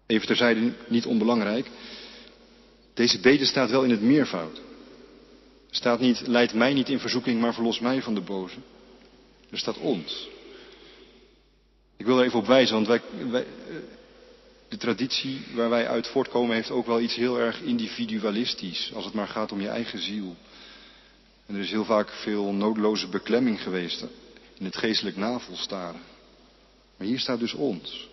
Even 0.06 0.28
terzijde, 0.28 0.74
niet 0.88 1.06
onbelangrijk. 1.06 1.68
Deze 2.94 3.20
bede 3.20 3.46
staat 3.46 3.70
wel 3.70 3.84
in 3.84 3.90
het 3.90 4.02
meervoud. 4.02 4.58
Er 5.70 5.76
staat 5.76 6.00
niet, 6.00 6.28
leid 6.28 6.54
mij 6.54 6.74
niet 6.74 6.90
in 6.90 7.00
verzoeking, 7.00 7.42
maar 7.42 7.54
verlos 7.54 7.80
mij 7.80 8.02
van 8.02 8.14
de 8.14 8.22
boze. 8.22 8.58
Er 9.50 9.58
staat 9.58 9.78
ons. 9.78 10.30
Ik 11.98 12.06
wil 12.06 12.20
er 12.20 12.26
even 12.26 12.40
op 12.40 12.48
wijzen, 12.48 12.76
want 12.76 12.88
wij, 12.88 13.02
wij, 13.30 13.46
de 14.76 14.82
traditie 14.82 15.42
waar 15.54 15.70
wij 15.70 15.88
uit 15.88 16.08
voortkomen 16.08 16.56
heeft 16.56 16.72
ook 16.72 16.86
wel 16.86 17.02
iets 17.02 17.16
heel 17.16 17.40
erg 17.40 17.62
individualistisch, 17.62 18.92
als 18.94 19.06
het 19.06 19.14
maar 19.14 19.28
gaat 19.28 19.52
om 19.52 19.62
je 19.62 19.68
eigen 19.68 20.00
ziel. 20.00 20.36
En 21.46 21.56
er 21.56 21.62
is 21.62 21.72
heel 21.72 21.86
vaak 21.86 22.10
veel 22.10 22.54
noodloze 22.54 23.08
beklemming 23.08 23.62
geweest 23.62 24.06
in 24.58 24.66
het 24.66 24.78
geestelijk 24.78 25.18
navelstaren. 25.18 26.02
Maar 26.98 27.08
hier 27.08 27.20
staat 27.20 27.40
dus 27.40 27.54
ons. 27.54 28.10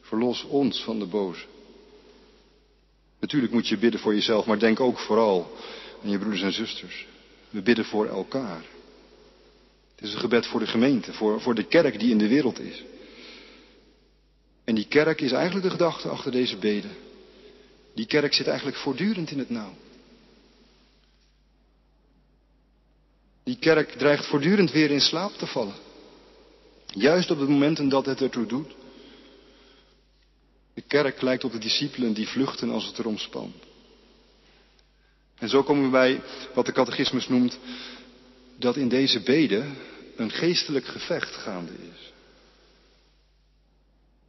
Verlos 0.00 0.44
ons 0.44 0.82
van 0.82 0.98
de 0.98 1.06
boze. 1.06 1.44
Natuurlijk 3.20 3.52
moet 3.52 3.68
je 3.68 3.78
bidden 3.78 4.00
voor 4.00 4.14
jezelf, 4.14 4.46
maar 4.46 4.58
denk 4.58 4.80
ook 4.80 4.98
vooral 4.98 5.56
aan 6.02 6.10
je 6.10 6.18
broeders 6.18 6.42
en 6.42 6.52
zusters. 6.52 7.06
We 7.48 7.62
bidden 7.62 7.84
voor 7.84 8.06
elkaar. 8.06 8.64
Het 9.94 10.04
is 10.08 10.12
een 10.12 10.20
gebed 10.20 10.46
voor 10.46 10.60
de 10.60 10.66
gemeente, 10.66 11.12
voor, 11.12 11.40
voor 11.40 11.54
de 11.54 11.66
kerk 11.66 11.98
die 11.98 12.10
in 12.10 12.18
de 12.18 12.28
wereld 12.28 12.60
is. 12.60 12.84
En 14.70 14.76
die 14.76 14.86
kerk 14.88 15.20
is 15.20 15.32
eigenlijk 15.32 15.64
de 15.64 15.70
gedachte 15.70 16.08
achter 16.08 16.32
deze 16.32 16.56
beden. 16.56 16.90
Die 17.94 18.06
kerk 18.06 18.34
zit 18.34 18.46
eigenlijk 18.46 18.76
voortdurend 18.76 19.30
in 19.30 19.38
het 19.38 19.50
nauw. 19.50 19.74
Die 23.44 23.58
kerk 23.58 23.90
dreigt 23.90 24.26
voortdurend 24.26 24.70
weer 24.70 24.90
in 24.90 25.00
slaap 25.00 25.32
te 25.32 25.46
vallen. 25.46 25.74
Juist 26.86 27.30
op 27.30 27.38
de 27.38 27.48
momenten 27.48 27.88
dat 27.88 28.06
het 28.06 28.20
ertoe 28.20 28.46
doet. 28.46 28.72
De 30.74 30.82
kerk 30.82 31.22
lijkt 31.22 31.44
op 31.44 31.52
de 31.52 31.58
discipelen 31.58 32.12
die 32.12 32.28
vluchten 32.28 32.70
als 32.70 32.86
het 32.86 32.98
erom 32.98 33.18
spant. 33.18 33.54
En 35.38 35.48
zo 35.48 35.62
komen 35.62 35.84
we 35.84 35.90
bij 35.90 36.22
wat 36.54 36.66
de 36.66 36.72
catechismus 36.72 37.28
noemt 37.28 37.58
dat 38.56 38.76
in 38.76 38.88
deze 38.88 39.20
beden 39.20 39.76
een 40.16 40.30
geestelijk 40.30 40.86
gevecht 40.86 41.34
gaande 41.34 41.72
is. 41.72 42.09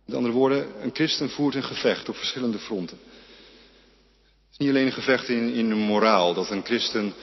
Met 0.06 0.16
andere 0.16 0.34
woorden, 0.34 0.84
een 0.84 0.94
christen 0.94 1.30
voert 1.30 1.56
een 1.56 1.64
gevecht 1.64 2.10
op 2.10 2.16
verschillende 2.16 2.60
fronten. 2.60 2.98
Het 2.98 4.52
is 4.52 4.58
niet 4.58 4.70
alleen 4.70 4.86
een 4.86 4.92
gevecht 4.92 5.28
in, 5.28 5.54
in 5.54 5.74
moraal, 5.74 6.34
dat 6.34 6.50
een 6.50 6.66
christen 6.66 7.14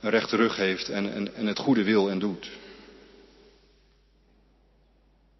een 0.00 0.10
rechte 0.10 0.36
rug 0.36 0.56
heeft 0.56 0.88
en, 0.88 1.12
en, 1.12 1.34
en 1.34 1.46
het 1.46 1.58
goede 1.58 1.84
wil 1.84 2.10
en 2.10 2.18
doet. 2.18 2.50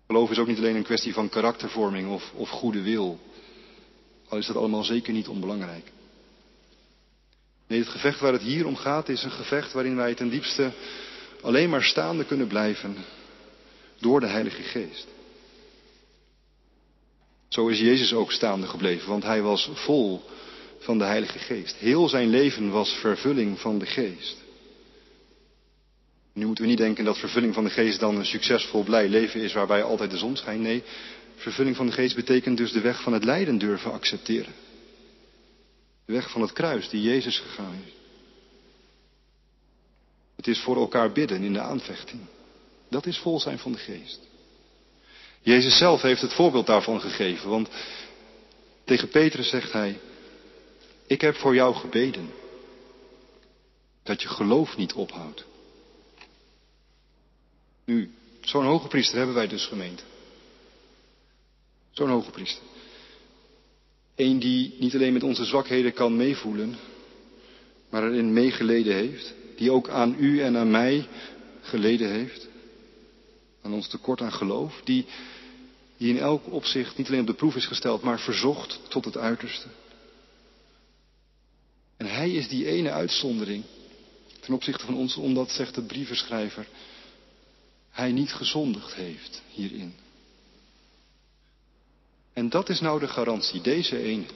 Geloof 0.06 0.30
is 0.30 0.38
ook 0.38 0.46
niet 0.46 0.58
alleen 0.58 0.76
een 0.76 0.82
kwestie 0.82 1.12
van 1.12 1.28
karaktervorming 1.28 2.08
of, 2.10 2.32
of 2.34 2.48
goede 2.48 2.82
wil. 2.82 3.18
Al 4.28 4.38
is 4.38 4.46
dat 4.46 4.56
allemaal 4.56 4.84
zeker 4.84 5.12
niet 5.12 5.28
onbelangrijk. 5.28 5.92
Nee, 7.66 7.78
het 7.78 7.88
gevecht 7.88 8.20
waar 8.20 8.32
het 8.32 8.42
hier 8.42 8.66
om 8.66 8.76
gaat 8.76 9.08
is 9.08 9.22
een 9.22 9.30
gevecht 9.30 9.72
waarin 9.72 9.96
wij 9.96 10.14
ten 10.14 10.28
diepste 10.28 10.72
alleen 11.40 11.70
maar 11.70 11.82
staande 11.82 12.24
kunnen 12.24 12.46
blijven 12.46 12.96
door 13.98 14.20
de 14.20 14.26
Heilige 14.26 14.62
Geest. 14.62 15.06
Zo 17.48 17.68
is 17.68 17.78
Jezus 17.78 18.12
ook 18.12 18.32
staande 18.32 18.66
gebleven, 18.66 19.08
want 19.08 19.22
hij 19.22 19.42
was 19.42 19.70
vol 19.72 20.22
van 20.78 20.98
de 20.98 21.04
Heilige 21.04 21.38
Geest. 21.38 21.74
Heel 21.76 22.08
zijn 22.08 22.28
leven 22.28 22.70
was 22.70 22.90
vervulling 22.90 23.60
van 23.60 23.78
de 23.78 23.86
Geest. 23.86 24.36
Nu 26.38 26.46
moeten 26.46 26.64
we 26.64 26.70
niet 26.70 26.78
denken 26.78 27.04
dat 27.04 27.18
vervulling 27.18 27.54
van 27.54 27.64
de 27.64 27.70
geest 27.70 28.00
dan 28.00 28.16
een 28.16 28.26
succesvol, 28.26 28.82
blij 28.82 29.08
leven 29.08 29.40
is 29.40 29.52
waarbij 29.52 29.82
altijd 29.82 30.10
de 30.10 30.16
zon 30.16 30.36
schijnt. 30.36 30.60
Nee, 30.60 30.82
vervulling 31.36 31.76
van 31.76 31.86
de 31.86 31.92
geest 31.92 32.14
betekent 32.14 32.56
dus 32.56 32.72
de 32.72 32.80
weg 32.80 33.02
van 33.02 33.12
het 33.12 33.24
lijden 33.24 33.58
durven 33.58 33.92
accepteren. 33.92 34.52
De 36.04 36.12
weg 36.12 36.30
van 36.30 36.40
het 36.40 36.52
kruis 36.52 36.88
die 36.88 37.02
Jezus 37.02 37.38
gegaan 37.38 37.74
is. 37.86 37.92
Het 40.36 40.46
is 40.46 40.60
voor 40.60 40.76
elkaar 40.76 41.12
bidden 41.12 41.42
in 41.42 41.52
de 41.52 41.60
aanvechting. 41.60 42.20
Dat 42.88 43.06
is 43.06 43.18
vol 43.18 43.40
zijn 43.40 43.58
van 43.58 43.72
de 43.72 43.78
geest. 43.78 44.27
Jezus 45.40 45.78
zelf 45.78 46.02
heeft 46.02 46.20
het 46.20 46.32
voorbeeld 46.32 46.66
daarvan 46.66 47.00
gegeven, 47.00 47.50
want 47.50 47.68
tegen 48.84 49.08
Petrus 49.08 49.48
zegt 49.48 49.72
hij, 49.72 49.98
ik 51.06 51.20
heb 51.20 51.34
voor 51.36 51.54
jou 51.54 51.74
gebeden 51.74 52.30
dat 54.02 54.22
je 54.22 54.28
geloof 54.28 54.76
niet 54.76 54.92
ophoudt. 54.92 55.44
Nu, 57.84 58.10
zo'n 58.40 58.64
hoge 58.64 58.88
priester 58.88 59.16
hebben 59.16 59.34
wij 59.34 59.48
dus 59.48 59.66
gemeend. 59.66 60.04
Zo'n 61.90 62.08
hoge 62.08 62.30
priester. 62.30 62.62
Eén 64.16 64.38
die 64.38 64.74
niet 64.78 64.94
alleen 64.94 65.12
met 65.12 65.22
onze 65.22 65.44
zwakheden 65.44 65.92
kan 65.92 66.16
meevoelen, 66.16 66.76
maar 67.90 68.04
erin 68.04 68.32
meegeleden 68.32 68.94
heeft. 68.94 69.34
Die 69.56 69.72
ook 69.72 69.88
aan 69.88 70.16
u 70.18 70.40
en 70.40 70.56
aan 70.56 70.70
mij 70.70 71.08
geleden 71.60 72.10
heeft. 72.10 72.47
Aan 73.68 73.74
ons 73.74 73.88
tekort 73.88 74.20
aan 74.20 74.32
geloof. 74.32 74.80
Die, 74.84 75.06
die 75.96 76.08
in 76.08 76.18
elk 76.18 76.52
opzicht 76.52 76.96
niet 76.96 77.06
alleen 77.06 77.20
op 77.20 77.26
de 77.26 77.34
proef 77.34 77.56
is 77.56 77.66
gesteld, 77.66 78.02
maar 78.02 78.20
verzocht 78.20 78.80
tot 78.88 79.04
het 79.04 79.16
uiterste. 79.16 79.68
En 81.96 82.06
hij 82.06 82.30
is 82.30 82.48
die 82.48 82.66
ene 82.66 82.90
uitzondering 82.90 83.64
ten 84.40 84.54
opzichte 84.54 84.84
van 84.84 84.96
ons, 84.96 85.16
omdat, 85.16 85.50
zegt 85.50 85.74
de 85.74 85.82
brievenschrijver, 85.82 86.66
hij 87.90 88.12
niet 88.12 88.32
gezondigd 88.32 88.94
heeft 88.94 89.42
hierin. 89.50 89.94
En 92.32 92.48
dat 92.48 92.68
is 92.68 92.80
nou 92.80 93.00
de 93.00 93.08
garantie, 93.08 93.60
deze 93.60 94.02
ene. 94.02 94.26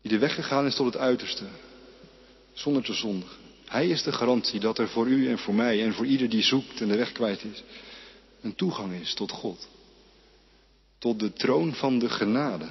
Die 0.00 0.10
de 0.10 0.18
weg 0.18 0.34
gegaan 0.34 0.66
is 0.66 0.74
tot 0.74 0.86
het 0.86 0.96
uiterste, 0.96 1.44
zonder 2.52 2.82
te 2.82 2.94
zondigen. 2.94 3.41
Hij 3.72 3.88
is 3.88 4.02
de 4.02 4.12
garantie 4.12 4.60
dat 4.60 4.78
er 4.78 4.88
voor 4.88 5.06
u 5.06 5.28
en 5.28 5.38
voor 5.38 5.54
mij 5.54 5.84
en 5.84 5.94
voor 5.94 6.06
ieder 6.06 6.28
die 6.28 6.42
zoekt 6.42 6.80
en 6.80 6.88
de 6.88 6.96
weg 6.96 7.12
kwijt 7.12 7.44
is, 7.44 7.62
een 8.40 8.54
toegang 8.54 9.00
is 9.00 9.14
tot 9.14 9.30
God. 9.30 9.68
Tot 10.98 11.18
de 11.18 11.32
troon 11.32 11.74
van 11.74 11.98
de 11.98 12.08
genade. 12.08 12.64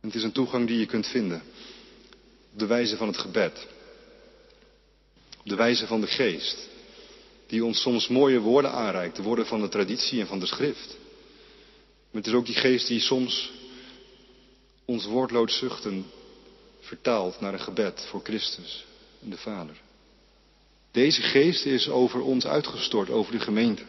En 0.00 0.08
het 0.08 0.14
is 0.14 0.22
een 0.22 0.32
toegang 0.32 0.66
die 0.66 0.78
je 0.78 0.86
kunt 0.86 1.06
vinden 1.06 1.42
op 2.52 2.58
de 2.58 2.66
wijze 2.66 2.96
van 2.96 3.06
het 3.06 3.18
gebed. 3.18 3.66
de 5.42 5.56
wijze 5.56 5.86
van 5.86 6.00
de 6.00 6.06
geest, 6.06 6.68
die 7.46 7.64
ons 7.64 7.80
soms 7.80 8.08
mooie 8.08 8.40
woorden 8.40 8.72
aanreikt, 8.72 9.16
de 9.16 9.22
woorden 9.22 9.46
van 9.46 9.60
de 9.60 9.68
traditie 9.68 10.20
en 10.20 10.26
van 10.26 10.40
de 10.40 10.46
schrift. 10.46 10.96
Maar 12.10 12.22
het 12.22 12.26
is 12.26 12.32
ook 12.32 12.46
die 12.46 12.54
geest 12.54 12.86
die 12.86 13.00
soms 13.00 13.52
ons 14.84 15.04
woordloos 15.04 15.58
zuchten 15.58 16.06
vertaalt 16.86 17.40
naar 17.40 17.52
een 17.52 17.60
gebed 17.60 18.06
voor 18.10 18.20
Christus 18.22 18.84
en 19.22 19.30
de 19.30 19.36
Vader. 19.36 19.76
Deze 20.90 21.22
geest 21.22 21.66
is 21.66 21.88
over 21.88 22.20
ons 22.20 22.46
uitgestort, 22.46 23.10
over 23.10 23.32
de 23.32 23.40
gemeente. 23.40 23.82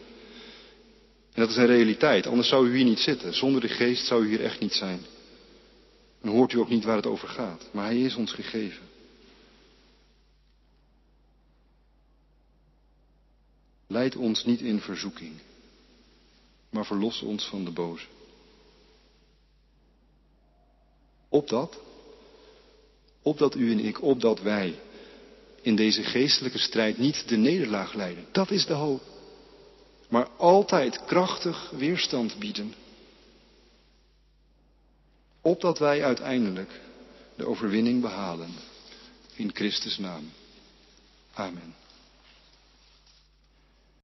En 1.33 1.43
dat 1.43 1.49
is 1.49 1.55
een 1.55 1.65
realiteit, 1.65 2.27
anders 2.27 2.47
zou 2.47 2.67
u 2.67 2.75
hier 2.75 2.85
niet 2.85 2.99
zitten. 2.99 3.33
Zonder 3.33 3.61
de 3.61 3.67
geest 3.67 4.05
zou 4.05 4.25
u 4.25 4.27
hier 4.27 4.43
echt 4.43 4.59
niet 4.59 4.73
zijn. 4.73 5.05
Dan 6.21 6.31
hoort 6.31 6.53
u 6.53 6.57
ook 6.57 6.69
niet 6.69 6.83
waar 6.83 6.95
het 6.95 7.05
over 7.05 7.27
gaat. 7.27 7.69
Maar 7.71 7.85
hij 7.85 8.01
is 8.01 8.15
ons 8.15 8.31
gegeven. 8.31 8.85
Leid 13.87 14.15
ons 14.15 14.45
niet 14.45 14.61
in 14.61 14.79
verzoeking, 14.79 15.33
maar 16.69 16.85
verlos 16.85 17.21
ons 17.21 17.45
van 17.45 17.65
de 17.65 17.71
boze. 17.71 18.05
Opdat, 21.29 21.79
opdat 23.27 23.55
u 23.55 23.71
en 23.71 23.79
ik, 23.79 24.01
opdat 24.01 24.41
wij 24.41 24.79
in 25.61 25.75
deze 25.75 26.03
geestelijke 26.03 26.57
strijd 26.57 26.97
niet 26.97 27.27
de 27.27 27.37
nederlaag 27.37 27.93
leiden. 27.93 28.25
Dat 28.31 28.51
is 28.51 28.65
de 28.65 28.73
hoop. 28.73 29.01
Maar 30.09 30.27
altijd 30.37 31.05
krachtig 31.05 31.69
weerstand 31.69 32.39
bieden. 32.39 32.73
Opdat 35.41 35.79
wij 35.79 36.03
uiteindelijk 36.03 36.79
de 37.35 37.47
overwinning 37.47 38.01
behalen. 38.01 38.49
In 39.35 39.51
Christus 39.53 39.97
naam. 39.97 40.31
Amen. 41.33 41.75